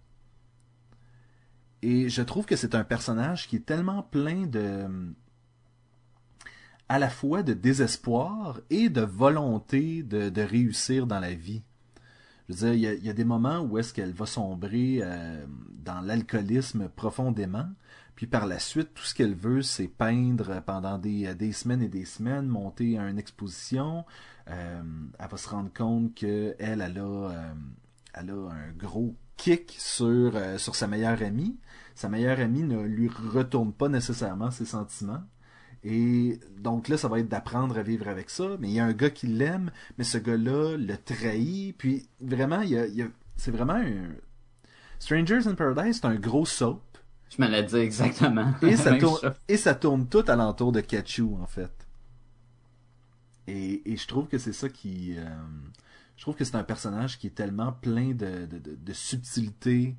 [1.81, 4.87] Et je trouve que c'est un personnage qui est tellement plein de
[6.87, 11.63] à la fois de désespoir et de volonté de, de réussir dans la vie.
[12.47, 15.45] Je veux dire, il y a, des moments où est-ce qu'elle va sombrer euh,
[15.83, 17.67] dans l'alcoolisme profondément,
[18.15, 21.89] puis par la suite, tout ce qu'elle veut, c'est peindre pendant des, des semaines et
[21.89, 24.05] des semaines, monter à une exposition.
[24.49, 24.81] Euh,
[25.19, 27.53] elle va se rendre compte que elle, a, euh,
[28.15, 31.57] un gros kick euh, sur sa meilleure amie.
[31.93, 35.23] Sa meilleure amie ne lui retourne pas nécessairement ses sentiments.
[35.87, 38.57] Et donc là, ça va être d'apprendre à vivre avec ça.
[38.59, 39.69] Mais il y a un gars qui l'aime,
[39.99, 41.77] mais ce gars-là le trahit.
[41.77, 44.15] Puis vraiment, il y a, c'est vraiment un...
[44.97, 46.81] Strangers in Paradise, c'est un gros soap.
[47.29, 48.51] Je me l'ai dit exactement.
[48.63, 51.71] Et ça, tourne, et ça tourne tout alentour de Ketchu, en fait.
[53.45, 55.15] Et, et je trouve que c'est ça qui...
[55.19, 55.23] euh,
[56.17, 59.95] je trouve que c'est un personnage qui est tellement plein de, de, de, de subtilité,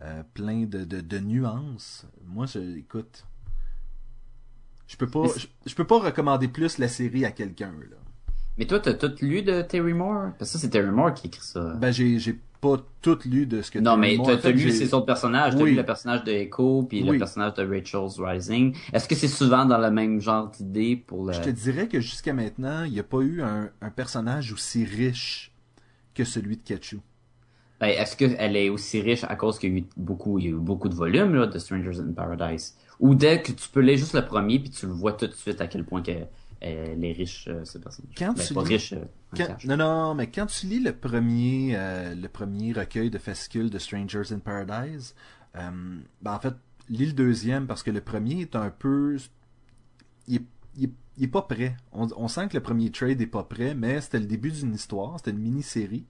[0.00, 2.06] euh, plein de, de, de nuances.
[2.24, 3.26] Moi, je, écoute...
[4.86, 7.96] Je peux pas, je, je peux pas recommander plus la série à quelqu'un, là.
[8.58, 10.30] Mais toi, t'as tout lu de Terry Moore?
[10.38, 11.74] Parce que ça, c'est Terry Moore qui écrit ça.
[11.74, 14.70] Ben, j'ai, j'ai pas tout lu de ce que non, Terry mais Moore t'as lu
[14.70, 15.54] ces autres personnages.
[15.54, 17.10] T'as lu le personnage de Echo, puis Oui.
[17.10, 18.74] le personnage de Rachel's Rising.
[18.94, 21.34] Est-ce que c'est souvent dans le même genre d'idée pour le...
[21.34, 24.84] Je te dirais que jusqu'à maintenant, il n'y a pas eu un, un personnage aussi
[24.86, 25.52] riche
[26.14, 27.00] que celui de Ketchu.
[27.78, 30.48] Ben, est-ce qu'elle est aussi riche à cause qu'il y a eu beaucoup, il y
[30.48, 32.74] a eu beaucoup de volumes, là, de Strangers in Paradise?
[33.00, 35.32] Ou dès que tu peux lire juste le premier, puis tu le vois tout de
[35.32, 36.28] suite à quel point qu'elle
[36.60, 38.14] elle est riche, euh, ce personnage.
[38.16, 39.04] Quand ben, tu pas lis- euh,
[39.36, 43.68] Quand- non, non, mais quand tu lis le premier, euh, le premier recueil de fascicules
[43.68, 45.14] de Strangers in Paradise,
[45.56, 45.70] euh,
[46.22, 46.54] ben en fait,
[46.88, 49.18] lis le deuxième parce que le premier est un peu.
[50.28, 50.42] Il est,
[50.76, 51.76] il est- il est pas prêt.
[51.92, 54.74] On, on sent que le premier trade est pas prêt, mais c'était le début d'une
[54.74, 56.06] histoire, c'était une mini-série.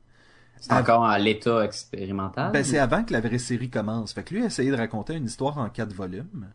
[0.61, 2.53] C'est encore à l'état expérimental?
[2.53, 4.13] Ben, c'est avant que la vraie série commence.
[4.13, 6.49] Fait que lui a essayé de raconter une histoire en quatre volumes.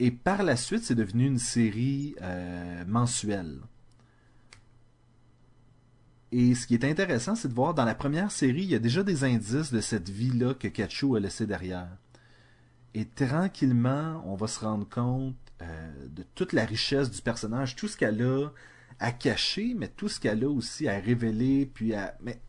[0.00, 3.58] Et par la suite, c'est devenu une série euh, mensuelle.
[6.30, 8.78] Et ce qui est intéressant, c'est de voir dans la première série, il y a
[8.78, 11.88] déjà des indices de cette vie-là que Kachu a laissé derrière.
[12.94, 17.88] Et tranquillement, on va se rendre compte euh, de toute la richesse du personnage, tout
[17.88, 18.48] ce qu'elle a
[19.00, 22.14] à cacher, mais tout ce qu'elle a aussi à révéler, puis à...
[22.20, 22.40] Mais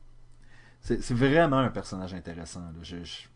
[0.81, 2.61] c'est vraiment un personnage intéressant.
[2.61, 2.79] Là.
[2.81, 3.27] Je, je-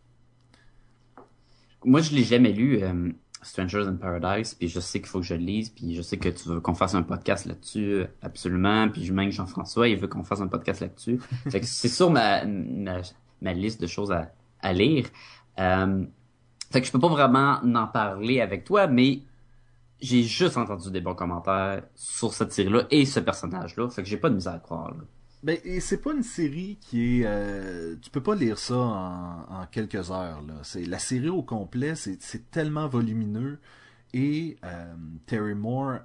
[1.86, 3.12] Moi, je l'ai jamais lu, euh,
[3.44, 6.18] Strangers in Paradise, puis je sais qu'il faut que je le lise, puis je sais
[6.18, 10.08] que tu veux qu'on fasse un podcast là-dessus, euh, absolument, puis même Jean-François, il veut
[10.08, 11.20] qu'on fasse un podcast là-dessus.
[11.50, 13.02] fait que c'est sur ma, ma,
[13.42, 14.32] ma liste de choses à,
[14.62, 15.06] à lire.
[15.60, 16.06] Euh,
[16.72, 19.22] fait que je peux pas vraiment en parler avec toi, mais
[20.02, 24.18] j'ai juste entendu des bons commentaires sur cette série-là et ce personnage-là, fait que j'ai
[24.18, 24.90] pas de misère à croire.
[24.90, 25.04] Là.
[25.44, 27.26] Ben, et c'est pas une série qui est.
[27.26, 30.42] euh, tu peux pas lire ça en, quelques heures.
[30.42, 30.54] Là.
[30.64, 33.60] C'est la série au complet, c'est c'est tellement volumineux
[34.14, 36.00] et euh, Terry Moore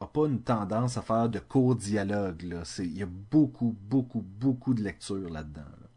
[0.00, 2.44] a pas une tendance à faire de courts dialogues.
[2.78, 5.62] Il y a beaucoup, beaucoup, beaucoup de lecture là-dedans.
[5.62, 5.88] là.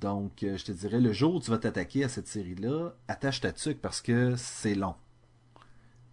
[0.00, 3.40] Donc, euh, je te dirais, le jour où tu vas t'attaquer à cette série-là, attache
[3.40, 4.94] ta tuque parce que c'est long.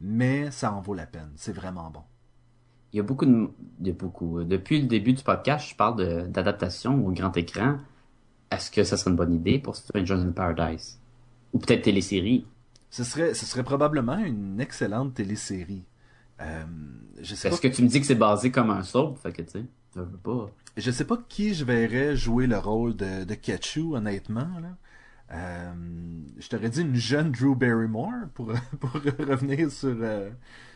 [0.02, 1.32] Mais ça en vaut la peine.
[1.36, 2.04] C'est vraiment bon.
[2.94, 4.44] Il y a beaucoup de, il y a beaucoup.
[4.44, 7.78] Depuis le début du podcast, je parle de- d'adaptation au grand écran.
[8.52, 11.00] Est-ce que ça serait une bonne idée pour Strangers in Paradise?
[11.54, 12.46] Ou peut-être télésérie?
[12.90, 15.84] Ce serait, ce serait probablement une excellente télésérie.
[16.42, 16.64] Euh,
[17.22, 19.18] je sais pas, Est-ce que tu me dis que c'est basé comme un soap?
[19.20, 19.64] Fait que, tu sais,
[19.96, 20.50] veux pas.
[20.76, 24.48] je sais pas qui je verrais jouer le rôle de, de honnêtement.
[24.62, 24.76] Là.
[25.34, 25.72] Euh,
[26.40, 30.30] je t'aurais dit une jeune Drew Barrymore pour, pour revenir sur, euh,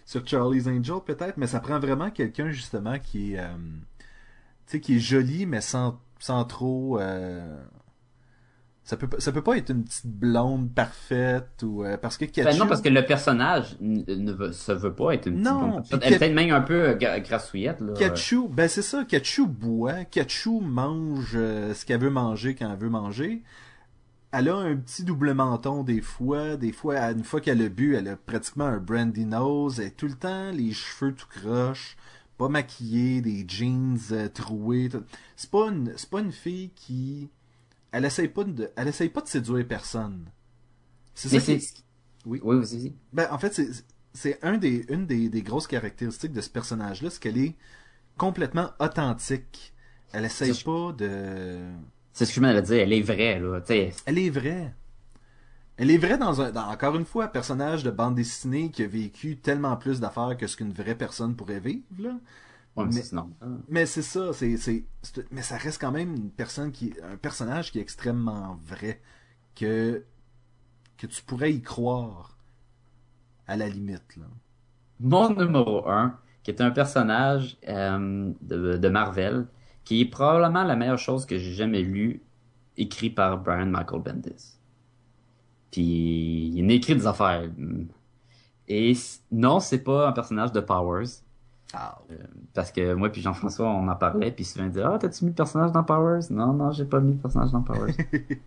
[0.06, 3.48] sur Charlie's Angel peut-être, mais ça prend vraiment quelqu'un justement qui est, euh,
[3.98, 4.06] tu
[4.68, 7.58] sais, qui est joli mais sans, sans trop euh,
[8.84, 12.56] ça peut ça peut pas être une petite blonde parfaite ou euh, parce que ben
[12.56, 15.90] non parce que le personnage ne veut, se veut pas être une petite non, blonde
[15.90, 16.02] parfaite.
[16.04, 17.94] Elle est peut-être même un peu euh, grassouillette là.
[17.94, 22.90] Ketchou, ben c'est ça, Ketchou boit, Ketchou mange ce qu'elle veut manger quand elle veut
[22.90, 23.42] manger.
[24.38, 27.96] Elle a un petit double menton des fois, des fois une fois qu'elle a bu,
[27.96, 31.96] elle a pratiquement un brandy nose, elle tout le temps les cheveux tout croches
[32.38, 34.90] pas maquillée, des jeans euh, troués.
[35.36, 37.30] C'est pas une, c'est pas une fille qui,
[37.92, 40.26] elle essaye pas de, elle essaye pas de séduire personne.
[41.14, 41.54] C'est ça.
[42.26, 42.42] Oui.
[42.44, 42.94] Oui, vas-y.
[43.14, 43.70] Ben, en fait, c'est,
[44.14, 47.56] c'est un des, une des, des grosses caractéristiques de ce personnage-là, c'est qu'elle est
[48.18, 49.74] complètement authentique.
[50.12, 51.60] Elle essaye pas de.
[52.16, 53.94] C'est ce que je m'allais dire, elle est vraie, là, t'sais.
[54.06, 54.74] Elle est vraie.
[55.76, 58.88] Elle est vraie dans un, encore une fois, un personnage de bande dessinée qui a
[58.88, 62.18] vécu tellement plus d'affaires que ce qu'une vraie personne pourrait vivre, là.
[62.78, 63.16] Ouais, mais, c'est
[63.68, 64.86] mais c'est ça, c'est, c'est,
[65.30, 69.02] mais ça reste quand même une personne qui, un personnage qui est extrêmement vrai,
[69.54, 70.06] que,
[70.98, 72.38] que tu pourrais y croire,
[73.46, 74.28] à la limite, là.
[75.02, 79.48] Mon numéro un, qui est un personnage euh, de, de Marvel,
[79.86, 82.22] qui est probablement la meilleure chose que j'ai jamais lue,
[82.76, 84.58] écrit par Brian Michael Bendis.
[85.72, 87.44] Puis il écrit des affaires.
[88.68, 88.94] Et
[89.32, 91.22] non, c'est pas un personnage de Powers.
[91.74, 92.00] Ah.
[92.12, 92.16] Euh,
[92.54, 95.36] parce que moi puis Jean-François, on en parlait, puis souvent dit Ah, t'as-tu mis le
[95.36, 96.32] personnage dans Powers?
[96.32, 97.94] Non, non, j'ai pas mis le personnage dans Powers.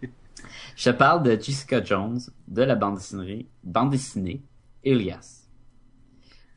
[0.77, 4.43] Je parle de Jessica Jones, de la bande dessinée, bande dessinée
[4.85, 5.38] Elias.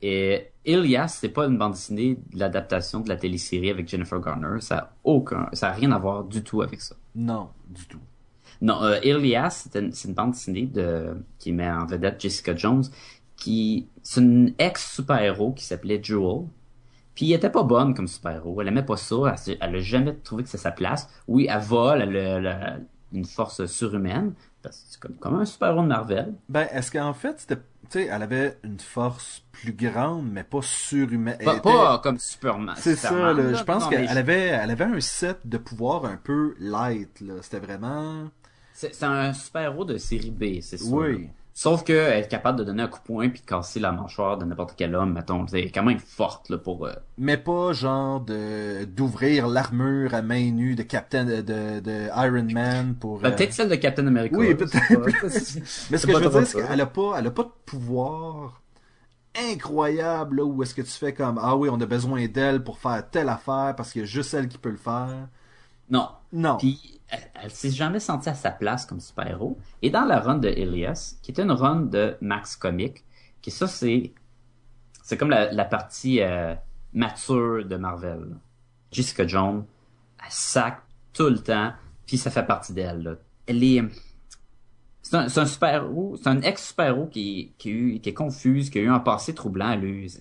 [0.02, 4.60] Et Elias, c'est pas une bande dessinée de l'adaptation de la télésérie avec Jennifer Garner.
[4.60, 6.96] Ça a aucun, ça a rien à voir du tout avec ça.
[7.16, 8.00] Non, du tout.
[8.62, 12.84] Non, euh, Elias, c'est une, une, bande dessinée de, qui met en vedette Jessica Jones,
[13.36, 16.46] qui, c'est une ex-super-héros qui s'appelait Jewel.
[17.16, 18.62] Puis elle était pas bonne comme super-héros.
[18.62, 19.36] Elle aimait pas ça.
[19.48, 21.10] Elle, elle a jamais trouvé que c'est sa place.
[21.28, 22.78] Oui, elle vole, elle a
[23.12, 24.34] une force surhumaine.
[24.70, 26.34] C'est comme, comme un super-héros de Marvel.
[26.48, 27.62] Ben, est-ce qu'en fait, c'était,
[27.92, 31.38] tu sais, elle avait une force plus grande, mais pas surhumaine.
[31.44, 32.76] Pas, pas comme Superman.
[32.78, 33.54] C'est ça, là.
[33.54, 37.36] Je pense qu'elle avait, elle avait un set de pouvoir un peu light, là.
[37.42, 38.30] C'était vraiment...
[38.74, 40.94] C'est un super-héros de série B, c'est sûr.
[40.94, 41.30] Oui.
[41.54, 44.38] Sauf qu'elle est capable de donner un coup de poing puis de casser la mâchoire
[44.38, 45.46] de n'importe quel homme, mettons.
[45.48, 46.86] C'est quand même forte là, pour...
[46.86, 52.48] Euh, Mais pas genre de d'ouvrir l'armure à main nue de Captain de, de Iron
[52.52, 53.20] Man pour...
[53.20, 54.38] Ben, peut-être celle de Captain America.
[54.38, 54.90] Oui, peut-être.
[55.92, 58.62] Mais ce que je veux dire, c'est qu'elle a pas, elle a pas de pouvoir
[59.36, 62.78] incroyable là, où est-ce que tu fais comme ah oui on a besoin d'elle pour
[62.78, 65.30] faire telle affaire parce qu'il y a juste elle qui peut le faire
[65.92, 67.02] non non puis
[67.42, 69.58] elle, s'est jamais sentie à sa place comme super-héros.
[69.82, 73.04] Et dans la run de Elias, qui était une run de Max Comic,
[73.42, 74.14] qui ça c'est
[75.04, 76.56] c'est comme la, partie euh,
[76.94, 78.38] mature de Marvel.
[78.92, 79.66] Jessica Jones,
[80.24, 80.82] elle sac
[81.14, 81.74] tout le temps,
[82.06, 83.18] puis ça fait partie d'elle.
[83.46, 83.84] Elle est
[85.02, 88.90] c'est un, un super-héros, c'est un ex-super-héros qui, qui, qui est confuse, qui a eu
[88.90, 90.14] un passé troublant, lui,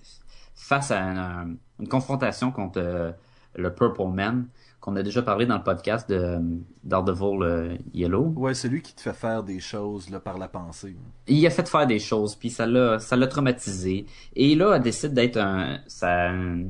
[0.55, 3.12] face à une, confrontation contre euh,
[3.55, 4.47] le Purple Man
[4.81, 6.39] qu'on a déjà parlé dans le podcast de
[6.85, 8.33] Daredevil euh, Yellow.
[8.37, 10.97] Ouais, c'est lui qui te fait faire des choses là, par la pensée.
[11.28, 14.07] Il a fait faire des choses, puis ça l'a, ça l'a traumatisé.
[14.35, 15.81] Et là, elle décide d'être un,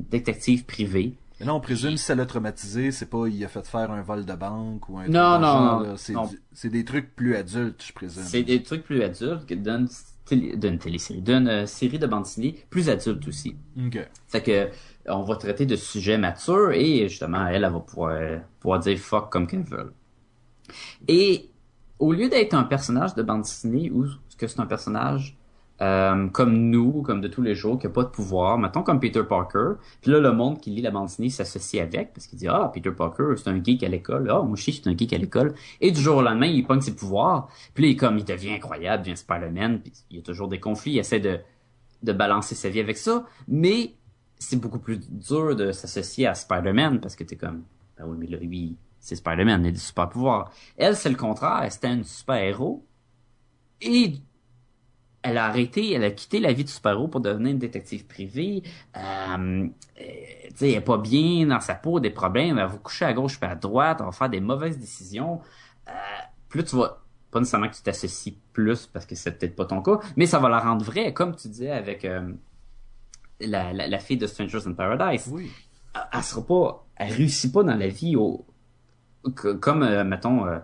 [0.09, 1.15] détective privé.
[1.39, 4.01] Mais là, on présume si ça l'a traumatisé, c'est pas il a fait faire un
[4.01, 6.13] vol de banque ou un non, non, non, c'est,
[6.53, 8.23] c'est des trucs plus adultes, je présume.
[8.23, 9.87] C'est des trucs plus adultes d'une,
[10.29, 13.55] d'une télésérie, d'une euh, série de bandes dessinées plus adultes aussi.
[13.77, 14.07] Ok.
[14.27, 14.69] Fait que
[15.07, 19.31] on va traiter de sujets matures et justement, elle, elle va pouvoir, pouvoir dire fuck
[19.31, 19.93] comme qu'elle veut.
[21.07, 21.49] Et
[21.99, 24.05] au lieu d'être un personnage de bande dessinée ou
[24.41, 25.37] que c'est un personnage
[25.81, 28.99] euh, comme nous, comme de tous les jours, qui n'a pas de pouvoir, mettons comme
[28.99, 32.37] Peter Parker, puis là, le monde qui lit la bande dessinée s'associe avec, parce qu'il
[32.37, 35.13] dit, ah, Peter Parker, c'est un geek à l'école, ah, moi je suis un geek
[35.13, 38.17] à l'école, et du jour au lendemain, il pogne ses pouvoirs, puis là, il, comme,
[38.17, 41.39] il devient incroyable, devient Spider-Man, puis il y a toujours des conflits, il essaie de,
[42.03, 43.95] de balancer sa vie avec ça, mais
[44.41, 47.63] c'est beaucoup plus dur de s'associer à Spider-Man parce que t'es comme,
[47.97, 48.39] ben oui, mais là,
[48.99, 50.51] c'est Spider-Man, il a des super pouvoirs.
[50.77, 52.83] Elle, c'est le contraire, c'était un super-héros.
[53.81, 54.15] Et
[55.21, 58.63] elle a arrêté, elle a quitté la vie de super-héros pour devenir une détective privée.
[58.97, 60.03] Euh, tu
[60.55, 63.39] sais, elle est pas bien dans sa peau, des problèmes, elle va coucher à gauche
[63.39, 65.39] puis à droite, elle va faire des mauvaises décisions.
[65.87, 65.91] Euh,
[66.49, 69.83] plus tu vas, pas nécessairement que tu t'associes plus parce que c'est peut-être pas ton
[69.83, 72.05] cas, mais ça va la rendre vraie, comme tu disais avec
[73.47, 75.29] la, la, fille de Strangers in Paradise.
[75.31, 75.51] Oui.
[76.13, 78.45] Elle, sera pas, elle réussit pas dans la vie au,
[79.59, 80.59] comme, euh, mettons, euh,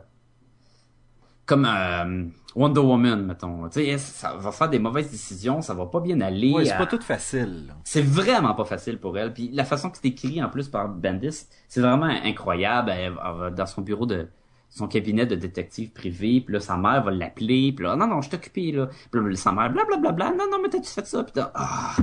[1.46, 2.26] comme euh,
[2.56, 3.70] Wonder Woman, mettons.
[3.70, 6.52] Tu sais, ça va faire des mauvaises décisions, ça va pas bien aller.
[6.52, 7.74] Ouais, c'est pas tout facile.
[7.84, 9.34] C'est vraiment pas facile pour elle.
[9.34, 12.92] Puis la façon que c'est écrit en plus par Bendis, c'est vraiment incroyable.
[12.92, 14.28] Elle, va dans son bureau de
[14.70, 18.22] son cabinet de détective privé, puis là sa mère va l'appeler, puis là non non,
[18.22, 18.90] je t'occupé là.
[19.10, 21.52] Puis là sa mère blablabla, bla, bla, non non, mais t'as-tu fait ça puis là,
[21.56, 21.96] ah.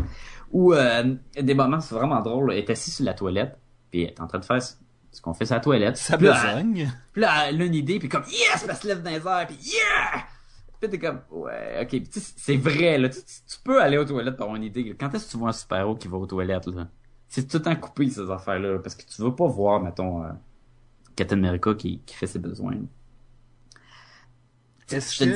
[0.54, 3.58] Ou euh, des moments c'est vraiment drôle, elle est assise sur la toilette,
[3.90, 5.96] puis elle est en train de faire ce qu'on fait sur la toilette.
[5.96, 6.92] Ça Puis besogne.
[7.12, 9.46] puis là, elle a une idée, puis comme, yes, elle se lève dans les airs,
[9.48, 10.24] puis yeah!
[10.80, 13.18] Puis t'es comme, ouais, ok, c'est vrai, là, tu,
[13.64, 14.94] peux aller aux toilettes pour avoir une idée.
[14.98, 16.86] Quand est-ce que tu vois un super-héros qui va aux toilettes, là?
[17.26, 20.22] C'est tout le temps coupé, ces affaires-là, là, parce que tu veux pas voir, mettons,
[20.22, 20.30] euh,
[21.16, 22.76] Captain America qui, qui fait ses besoins.
[24.88, 25.30] Est-ce que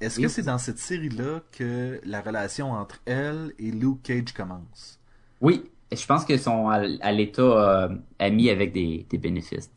[0.00, 0.22] est-ce Oui.
[0.24, 4.98] que c'est dans cette série-là que la relation entre elle et Luke Cage commence?
[5.40, 7.88] Oui, je pense qu'ils sont à, à l'état euh,
[8.18, 9.70] amis avec des, des bénéfices,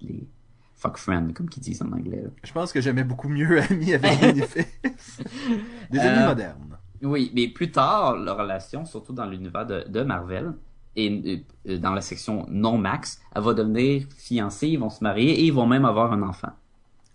[0.00, 0.26] les
[0.74, 2.22] fuck friends, comme qu'ils disent en anglais.
[2.22, 2.30] là.
[2.42, 4.66] Je pense que j'aimais beaucoup mieux Ami avec Bénéfice.
[5.90, 6.78] Des amis Euh, modernes.
[7.02, 10.54] Oui, mais plus tard, leur relation, surtout dans l'univers de, de Marvel,
[10.96, 15.32] et euh, dans la section non max, elle va devenir fiancée, ils vont se marier
[15.40, 16.52] et ils vont même avoir un enfant.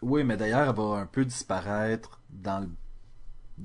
[0.02, 2.68] Oui, mais d'ailleurs, elle va un peu disparaître dans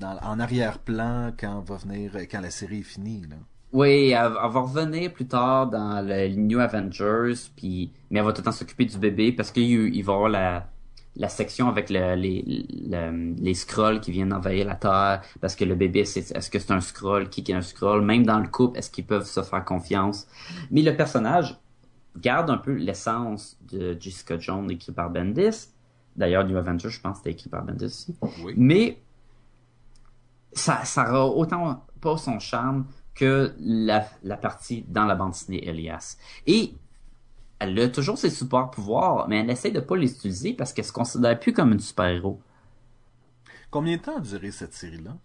[0.02, 3.22] en arrière-plan quand va venir quand la série est finie.
[3.28, 3.36] Là.
[3.72, 8.40] Oui, elle, va revenir plus tard dans le New Avengers, puis mais elle va tout
[8.40, 10.68] le temps s'occuper du bébé parce qu'il il va avoir la,
[11.16, 12.42] la section avec le- les,
[12.88, 16.58] le- les scrolls qui viennent envahir la Terre parce que le bébé, c'est, est-ce que
[16.58, 19.42] c'est un scroll, qui est un scroll, même dans le couple, est-ce qu'ils peuvent se
[19.42, 20.26] faire confiance?
[20.70, 21.56] Mais le personnage
[22.16, 25.68] garde un peu l'essence de Jessica Jones écrit par Bendis.
[26.16, 28.16] D'ailleurs, New Avengers, je pense, c'était écrit par Bendis aussi.
[28.44, 28.54] Oui.
[28.56, 29.02] Mais
[30.52, 35.66] ça, ça aura autant pas son charme que la, la partie dans la bande dessinée
[35.68, 36.16] Elias.
[36.46, 36.74] Et
[37.58, 40.84] elle a toujours ses supports pouvoirs, mais elle essaie de pas les utiliser parce qu'elle
[40.84, 42.40] se considère plus comme une super-héros.
[43.70, 45.18] Combien de temps a duré cette série-là?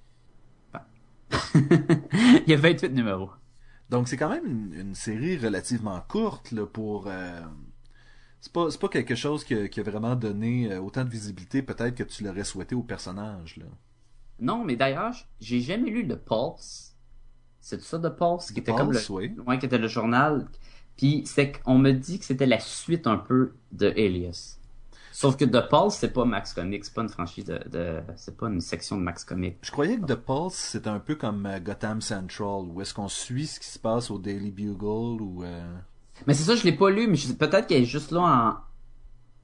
[1.55, 3.31] Il y a 28 numéros.
[3.89, 7.07] Donc c'est quand même une, une série relativement courte là, pour.
[7.07, 7.41] euh,
[8.41, 11.09] C'est pas, c'est pas quelque chose qui a, qui a vraiment donné euh, autant de
[11.09, 13.57] visibilité peut-être que tu l'aurais souhaité au personnage.
[13.57, 13.65] Là.
[14.39, 16.95] Non, mais d'ailleurs, j'ai jamais lu le Pulse.
[17.59, 19.59] C'est ça, de Pulse, qui était comme le, Pulse, oui.
[19.59, 20.47] qui était le journal.
[20.95, 24.57] Puis c'est qu'on me dit que c'était la suite un peu de Alias.
[25.11, 28.37] Sauf que The Pulse, c'est pas Max Comics, c'est pas une franchise de, de c'est
[28.37, 29.57] pas une section de Max Comics.
[29.61, 33.09] Je croyais que The Pulse c'était un peu comme euh, Gotham Central, où est-ce qu'on
[33.09, 35.43] suit ce qui se passe au Daily Bugle ou.
[35.43, 35.75] euh,
[36.27, 38.53] Mais c'est ça, je l'ai pas lu, mais je- peut-être qu'elle est juste là en,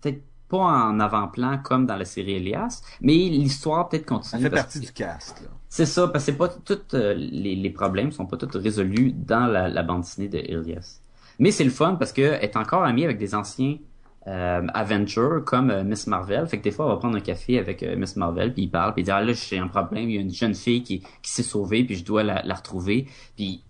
[0.02, 4.42] peut-être pas en avant-plan comme dans la série Elias, mais l'histoire peut-être Ça continue.
[4.44, 5.42] fait parce partie que- du cast.
[5.42, 5.48] Là.
[5.70, 9.12] C'est ça, parce que c'est pas toutes euh, les, les problèmes sont pas tous résolus
[9.12, 11.02] dans la, la bande dessinée de Elias.
[11.40, 13.78] Mais c'est le fun parce que elle est encore amie avec des anciens
[14.28, 14.62] euh,
[15.46, 16.48] comme euh, Miss Marvel.
[16.48, 18.70] Fait que des fois, elle va prendre un café avec euh, Miss Marvel, puis il
[18.72, 20.82] parle, puis il dit ah là j'ai un problème, il y a une jeune fille
[20.84, 23.08] qui, qui s'est sauvée, puis je dois la, la retrouver.
[23.36, 23.62] Puis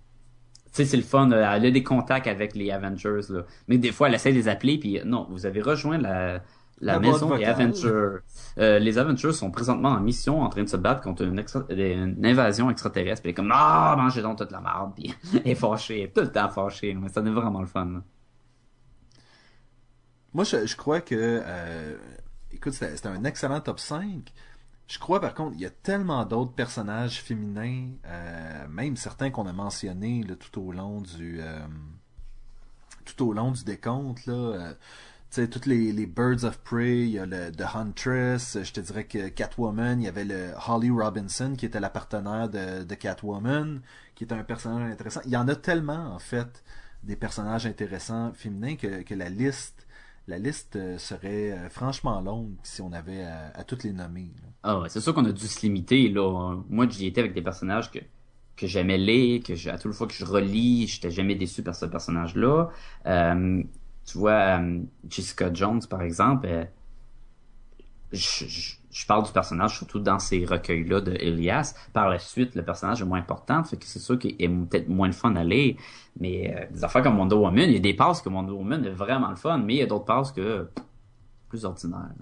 [0.76, 1.32] sais, c'est le fun.
[1.32, 3.42] euh, Elle a des contacts avec les Avengers, là.
[3.68, 6.34] Mais des fois, elle essaie de les appeler, puis non, vous avez rejoint la,
[6.82, 7.46] la, La maison des.
[7.46, 8.20] Avengers.
[8.58, 11.66] Euh, les Avengers sont présentement en mission en train de se battre contre une, extra-
[11.70, 13.22] une invasion extraterrestre.
[13.24, 14.92] Puis comme, ah, mangez donc toute la merde.
[14.96, 16.94] Puis elle est fâchée, tout le temps fâchée.
[16.94, 17.86] Mais ça est vraiment le fun.
[17.86, 18.02] là.
[20.34, 21.16] Moi, je, je crois que.
[21.16, 21.96] euh,
[22.52, 24.32] écoute, c'était c'était un excellent top 5.
[24.88, 29.48] Je crois par contre, il y a tellement d'autres personnages féminins, euh, même certains qu'on
[29.48, 31.40] a mentionnés tout au long du.
[31.42, 31.66] euh,
[33.06, 34.34] tout au long du décompte, là.
[34.34, 34.74] euh,
[35.48, 39.28] toutes les, Birds of Prey, il y a le The Huntress, je te dirais que
[39.30, 43.82] Catwoman, il y avait le Holly Robinson qui était la partenaire de, Catwoman,
[44.16, 45.22] qui était un personnage intéressant.
[45.26, 46.64] Il y en a tellement, en fait,
[47.04, 49.86] des personnages intéressants féminins que, la liste
[50.28, 54.32] la liste serait franchement longue si on avait à, toutes les nommer.
[54.68, 56.56] Ah ouais, c'est sûr qu'on a dû se limiter, là.
[56.70, 58.00] Moi, j'y étais avec des personnages que,
[58.58, 61.76] que j'aimais lire, que je- à toute fois que je relis, j'étais jamais déçu par
[61.76, 62.70] ce personnage-là.
[63.06, 63.64] Euh,
[64.06, 66.66] tu vois, euh, Jessica Jones, par exemple, euh,
[68.12, 71.76] je, parle du personnage surtout dans ces recueils-là de Elias.
[71.94, 74.90] Par la suite, le personnage est moins important, fait que c'est sûr qu'il est peut-être
[74.90, 75.76] moins le fun à lire.
[76.20, 78.84] Mais euh, des affaires comme Wonder Woman, il y a des passes que Wonder Woman
[78.84, 80.68] est vraiment le fun, mais il y a d'autres passes que
[81.50, 82.16] plus ordinaires.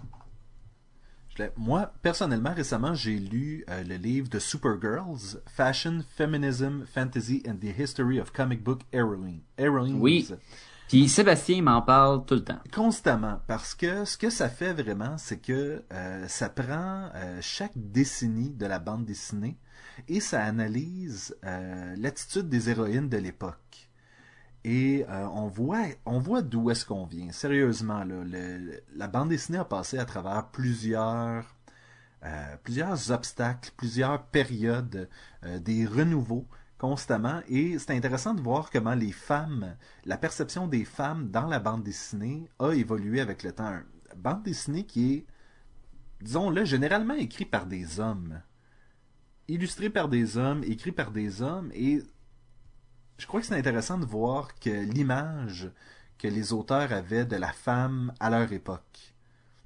[1.57, 7.77] Moi, personnellement, récemment, j'ai lu euh, le livre de Supergirls, Fashion, Feminism, Fantasy and the
[7.77, 9.41] History of Comic Book Heroine.
[9.57, 9.99] Heroines.
[9.99, 10.27] Oui.
[10.87, 12.59] Puis Sébastien m'en parle tout le temps.
[12.71, 17.73] Constamment, parce que ce que ça fait vraiment, c'est que euh, ça prend euh, chaque
[17.75, 19.57] décennie de la bande dessinée
[20.07, 21.35] et ça analyse
[21.97, 23.89] l'attitude des héroïnes de l'époque.
[24.65, 27.31] Et euh, on voit, on voit d'où est-ce qu'on vient.
[27.31, 28.05] Sérieusement,
[28.95, 31.43] la bande dessinée a passé à travers plusieurs
[32.23, 32.55] euh,
[33.09, 35.09] obstacles, plusieurs périodes,
[35.43, 36.47] euh, des renouveaux
[36.77, 37.41] constamment.
[37.47, 41.83] Et c'est intéressant de voir comment les femmes, la perception des femmes dans la bande
[41.83, 43.79] dessinée a évolué avec le temps.
[44.15, 45.25] Bande dessinée qui est,
[46.21, 48.41] disons-le, généralement écrite par des hommes.
[49.49, 51.69] Illustrée par des hommes, écrit par des hommes.
[51.73, 52.01] Et
[53.17, 55.69] je crois que c'est intéressant de voir que l'image
[56.17, 59.13] que les auteurs avaient de la femme à leur époque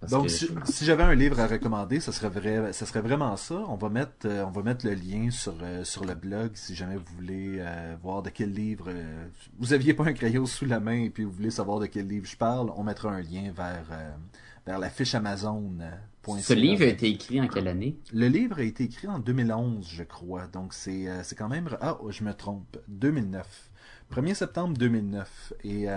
[0.09, 3.55] donc, si, j'avais un livre à recommander, ce serait vrai, ça serait vraiment ça.
[3.67, 6.75] On va mettre, euh, on va mettre le lien sur euh, sur le blog si
[6.75, 8.91] jamais vous voulez euh, voir de quel livre.
[9.57, 12.07] vous aviez pas un crayon sous la main et puis vous voulez savoir de quel
[12.07, 13.87] livre je parle, on mettra un lien vers
[14.67, 15.79] vers la fiche Amazon.
[16.39, 17.97] Ce livre a été écrit en quelle année?
[18.13, 20.47] Le livre a été écrit en 2011, je crois.
[20.47, 23.71] Donc c'est c'est quand même ah je me trompe 2009.
[24.13, 25.87] 1er septembre 2009 et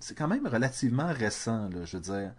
[0.00, 2.32] c'est quand même relativement récent là, je veux dire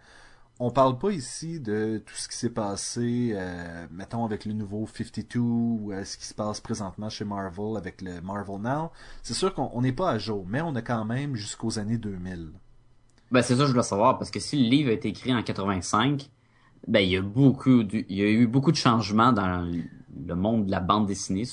[0.58, 4.86] on parle pas ici de tout ce qui s'est passé, euh, mettons avec le nouveau
[4.86, 8.90] 52 ou euh, ce qui se passe présentement chez Marvel avec le Marvel Now.
[9.22, 12.52] C'est sûr qu'on n'est pas à jour, mais on a quand même jusqu'aux années 2000.
[13.30, 15.34] Ben c'est ça que je dois savoir parce que si le livre a été écrit
[15.34, 16.30] en 85,
[16.86, 19.68] ben il y a beaucoup, il y a eu beaucoup de changements dans
[20.26, 21.44] le monde de la bande dessinée,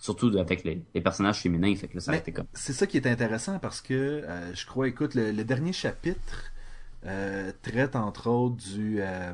[0.00, 1.74] surtout avec les, personnages féminins.
[1.76, 2.46] Fait que ça comme.
[2.54, 6.52] C'est ça qui est intéressant parce que euh, je crois, écoute, le dernier chapitre
[7.06, 9.32] euh, traite entre autres du, euh,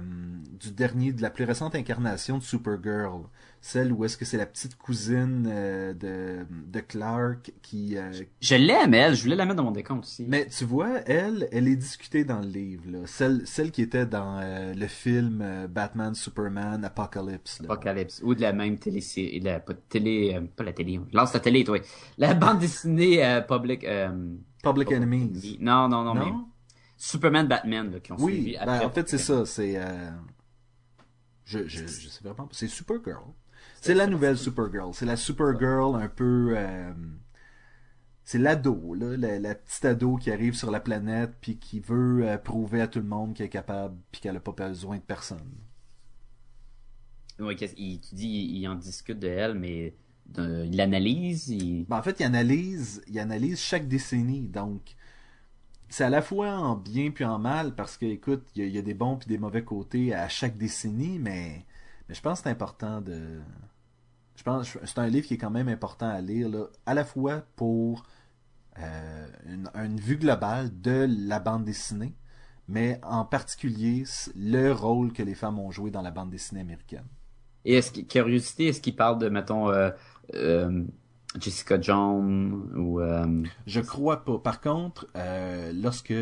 [0.61, 3.23] du dernier, de la plus récente incarnation de Supergirl.
[3.67, 7.97] Celle où est-ce que c'est la petite cousine euh, de, de Clark qui...
[8.43, 9.15] Je l'aime, elle.
[9.15, 10.27] Je voulais la mettre dans mon décompte aussi.
[10.29, 12.83] Mais tu vois, elle, elle est discutée dans le livre.
[12.87, 12.99] Là.
[13.07, 14.39] Celle, celle qui était dans
[14.77, 17.63] le film Batman, Superman, Apocalypse.
[17.63, 18.21] Apocalypse.
[18.23, 19.41] Ou de la même télé-série.
[19.41, 21.01] La, pas, télé, pas la télé.
[21.15, 21.79] Lance la télé, toi.
[22.19, 23.87] La bande dessinée Public...
[24.63, 25.57] Public Enemies.
[25.59, 26.25] Non, non, non, non?
[26.27, 26.33] mais
[26.99, 28.57] Superman, Batman qui ont oui, suivi.
[28.63, 29.47] Ben, en fait, c'est ça.
[29.47, 29.79] C'est.
[29.79, 30.11] Euh...
[31.47, 32.53] Je, je, je sais vraiment pas.
[32.53, 33.25] C'est Supergirl.
[33.81, 34.95] C'est la nouvelle Supergirl.
[34.95, 36.55] C'est la Supergirl un peu.
[36.57, 36.93] Euh...
[38.25, 42.27] C'est l'ado, là, la, la, petite ado qui arrive sur la planète puis qui veut
[42.27, 45.03] euh, prouver à tout le monde qu'elle est capable puis qu'elle a pas besoin de
[45.03, 45.53] personne.
[47.39, 49.95] Oui, il, tu dis, il en discute de elle, mais
[50.39, 51.49] il analyse.
[51.49, 51.85] Il...
[51.85, 54.49] Ben, en fait, il analyse, il analyse chaque décennie.
[54.49, 54.95] Donc,
[55.89, 58.83] c'est à la fois en bien puis en mal parce que écoute, il y, a
[58.83, 61.65] des bons puis des mauvais côtés à chaque décennie, mais,
[62.09, 63.41] mais je pense que c'est important de.
[64.37, 67.05] Je pense c'est un livre qui est quand même important à lire, là, à la
[67.05, 68.05] fois pour
[68.79, 72.15] euh, une, vue globale de la bande dessinée,
[72.67, 74.05] mais en particulier
[74.37, 77.07] le rôle que les femmes ont joué dans la bande dessinée américaine.
[77.65, 79.91] Et est-ce curiosité, est-ce qu'il parle de, mettons, euh,
[80.35, 80.85] euh,
[81.39, 83.01] Jessica Jones ou
[83.67, 84.39] Je crois pas.
[84.39, 85.07] Par contre,
[85.73, 86.13] lorsque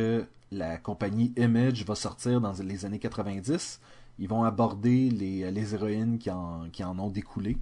[0.53, 3.81] la compagnie Image va sortir dans les années 90,
[4.23, 7.59] ils vont aborder les, les héroïnes qui en, qui en ont découlé.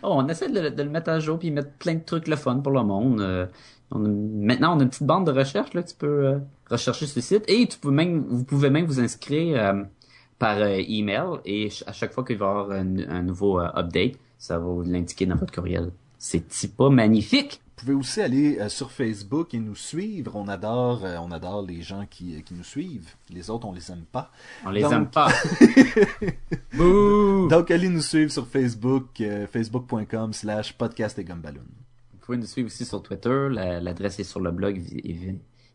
[0.03, 2.57] oh, on essaie de, le mettre à jour puis mettre plein de trucs le fun
[2.57, 3.21] pour le monde.
[3.21, 3.45] Euh,
[3.91, 5.83] maintenant, on a une petite bande de recherche là.
[5.83, 9.57] Tu peux euh, rechercher ce site et tu peux même, vous pouvez même vous inscrire.
[9.61, 9.83] Euh,
[10.39, 14.59] par email et à chaque fois qu'il va y avoir un, un nouveau update, ça
[14.59, 15.91] va vous l'indiquer dans votre courriel.
[16.19, 17.59] C'est pas magnifique?
[17.79, 20.35] Vous pouvez aussi aller euh, sur Facebook et nous suivre.
[20.35, 23.09] On adore, euh, on adore les gens qui, qui nous suivent.
[23.29, 24.31] Les autres, on les aime pas.
[24.65, 25.31] On les Donc- aime pas.
[27.49, 31.65] Donc, allez nous suivre sur Facebook, euh, facebook.com slash podcast et.
[32.13, 33.47] Vous pouvez nous suivre aussi sur Twitter.
[33.51, 34.81] La- L'adresse est sur le blog,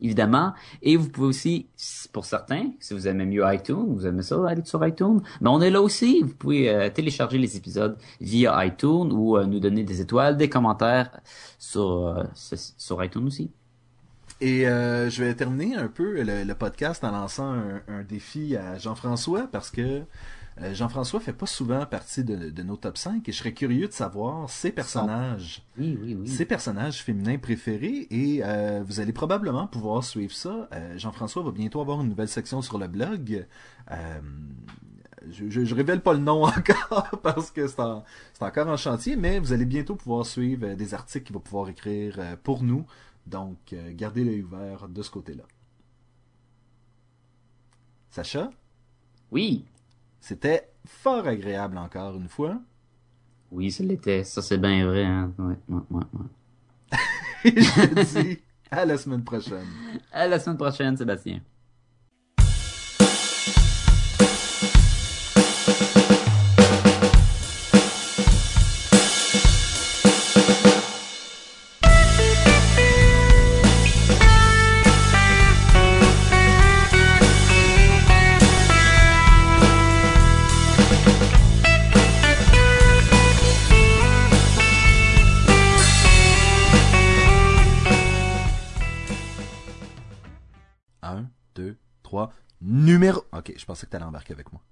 [0.01, 0.53] évidemment.
[0.83, 1.67] Et vous pouvez aussi,
[2.13, 5.61] pour certains, si vous aimez mieux iTunes, vous aimez ça, aller sur iTunes, mais on
[5.61, 6.23] est là aussi.
[6.23, 10.49] Vous pouvez euh, télécharger les épisodes via iTunes ou euh, nous donner des étoiles, des
[10.49, 11.21] commentaires
[11.59, 13.51] sur, euh, sur, iTunes aussi.
[14.41, 17.55] Et je vais terminer un peu le, podcast en lançant
[17.87, 20.03] un défi à Jean-François parce que
[20.61, 23.89] euh, Jean-François fait pas souvent partie de, de nos top 5 et je serais curieux
[23.89, 26.29] de savoir ses personnages, Oui, oui, oui.
[26.29, 30.69] ses personnages féminins préférés et euh, vous allez probablement pouvoir suivre ça.
[30.73, 33.47] Euh, Jean-François va bientôt avoir une nouvelle section sur le blog.
[35.31, 38.77] Je, je, je révèle pas le nom encore parce que c'est en- c'est encore en
[38.77, 42.85] chantier, mais vous allez bientôt pouvoir suivre des articles qu'il va pouvoir écrire pour nous.
[43.27, 45.45] Donc, gardez l'œil ouvert de ce côté-là.
[48.11, 48.51] Sacha,
[49.31, 49.65] Oui.
[50.23, 52.61] C'était fort agréable encore une fois.
[53.51, 54.23] Oui, ça l'était.
[54.23, 55.05] Ça, c'est bien vrai.
[55.05, 55.33] Hein.
[55.37, 56.03] Ouais, ouais, ouais,
[57.45, 58.39] je te dis
[58.71, 59.67] à la semaine prochaine.
[60.13, 61.41] À la semaine prochaine, Sébastien.
[92.83, 93.25] Numéro...
[93.33, 94.63] Ok, je pensais que t'allais embarquer avec moi.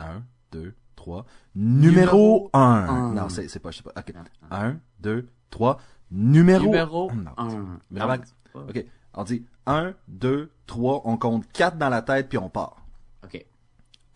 [0.00, 1.24] Un, deux, trois,
[1.54, 2.60] numéro un.
[2.60, 3.12] un.
[3.14, 3.92] Non, c'est c'est pas, je sais pas.
[3.96, 4.12] Ok.
[4.50, 5.78] Un, deux, trois,
[6.10, 6.64] numéro...
[6.66, 7.78] Numéro Non, 1.
[7.90, 8.22] Vraiment-
[8.54, 8.84] Ok,
[9.14, 12.84] on dit 1, 2, 3, on compte 4 dans la tête puis on part.
[13.24, 13.46] OK.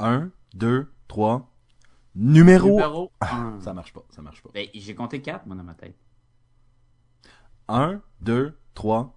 [0.00, 1.50] 1, 2, 3,
[2.14, 2.68] numéro...
[2.70, 3.60] Numéro 1.
[3.60, 4.50] ça marche pas, ça marche pas.
[4.52, 5.96] Ben, j'ai compté 4, moi, dans ma tête.
[7.68, 9.15] 1, 2, 3,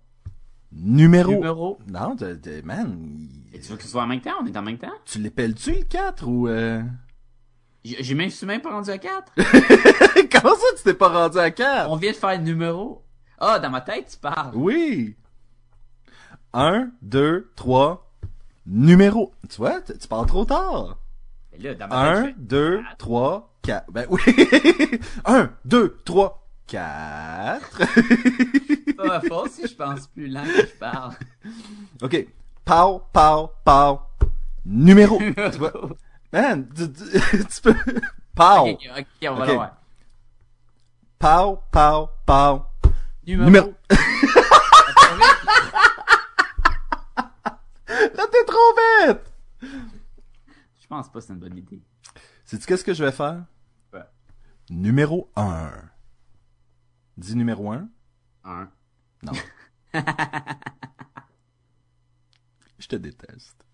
[0.71, 1.31] numéro...
[1.33, 1.79] Numéro.
[1.87, 4.33] Non, t'es- t'es- man, il- Et tu veux que ce soit en même temps?
[4.41, 4.91] On est en même temps?
[5.05, 6.47] tu l'épelles-tu le 4 ou...
[6.47, 6.81] Euh...
[7.83, 9.33] J'ai j'ai même, je suis même pas rendu à 4.
[9.37, 11.89] Comment ça tu t'es pas rendu à 4?
[11.89, 13.03] On vient de faire le numéro.
[13.39, 14.51] Ah, dans ma tête, tu parles.
[14.55, 15.15] Oui!
[16.53, 18.11] 1, 2, 3,
[18.65, 19.33] numéro...
[19.49, 20.97] Tu vois, t- tu parles trop tard.
[21.53, 22.97] Mais là, dans ma 1, tête, 2, quatre.
[22.97, 23.91] 3, 4.
[23.91, 24.21] Ben oui!
[25.25, 27.81] 1, 2, 3, 4.
[28.85, 31.13] c'est pas ma faute si je pense plus lent que je parle.
[32.01, 32.27] OK.
[32.65, 33.99] Pow, pow, pow.
[34.65, 35.17] Numéro.
[35.19, 35.71] tu vois?
[36.31, 37.75] Man, tu, tu- tu peux...
[38.35, 38.67] Pow.
[38.69, 38.79] Ok,
[39.23, 39.47] on va Ok.
[39.47, 39.77] le voir.
[41.17, 42.63] Pow, pow, pow.
[43.25, 43.73] Numéro.
[47.87, 49.21] Là, t'es trop vite!
[50.79, 51.81] Je pense pas que c'est une bonne idée.
[52.45, 53.43] Sais-tu qu'est-ce que je vais faire?
[53.93, 54.03] Ouais.
[54.69, 55.71] Numéro 1.
[57.19, 57.89] Dis numéro 1.
[58.45, 58.69] Un.
[59.23, 59.33] Non.
[62.79, 63.65] je te déteste.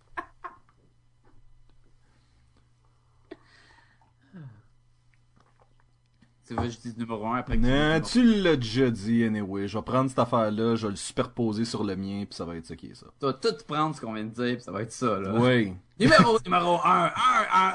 [6.47, 9.23] Tu veux que je dise numéro 1 après que Non, tu tu l'as déjà dit,
[9.23, 9.67] anyway.
[9.67, 12.55] Je vais prendre cette affaire-là, je vais le superposer sur le mien, puis ça va
[12.55, 13.07] être ça qui est ça.
[13.19, 15.33] Tu vas tout prendre ce qu'on vient de dire, puis ça va être ça, là.
[15.39, 15.73] Oui.
[15.99, 17.11] Numéro, numéro 1, 1,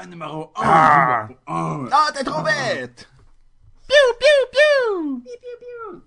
[0.03, 1.27] 1, numéro 1, Ah.
[1.27, 1.89] numéro 1.
[1.91, 3.09] Ah, t'es trop bête!
[4.01, 6.01] biubiubiu biubiubiu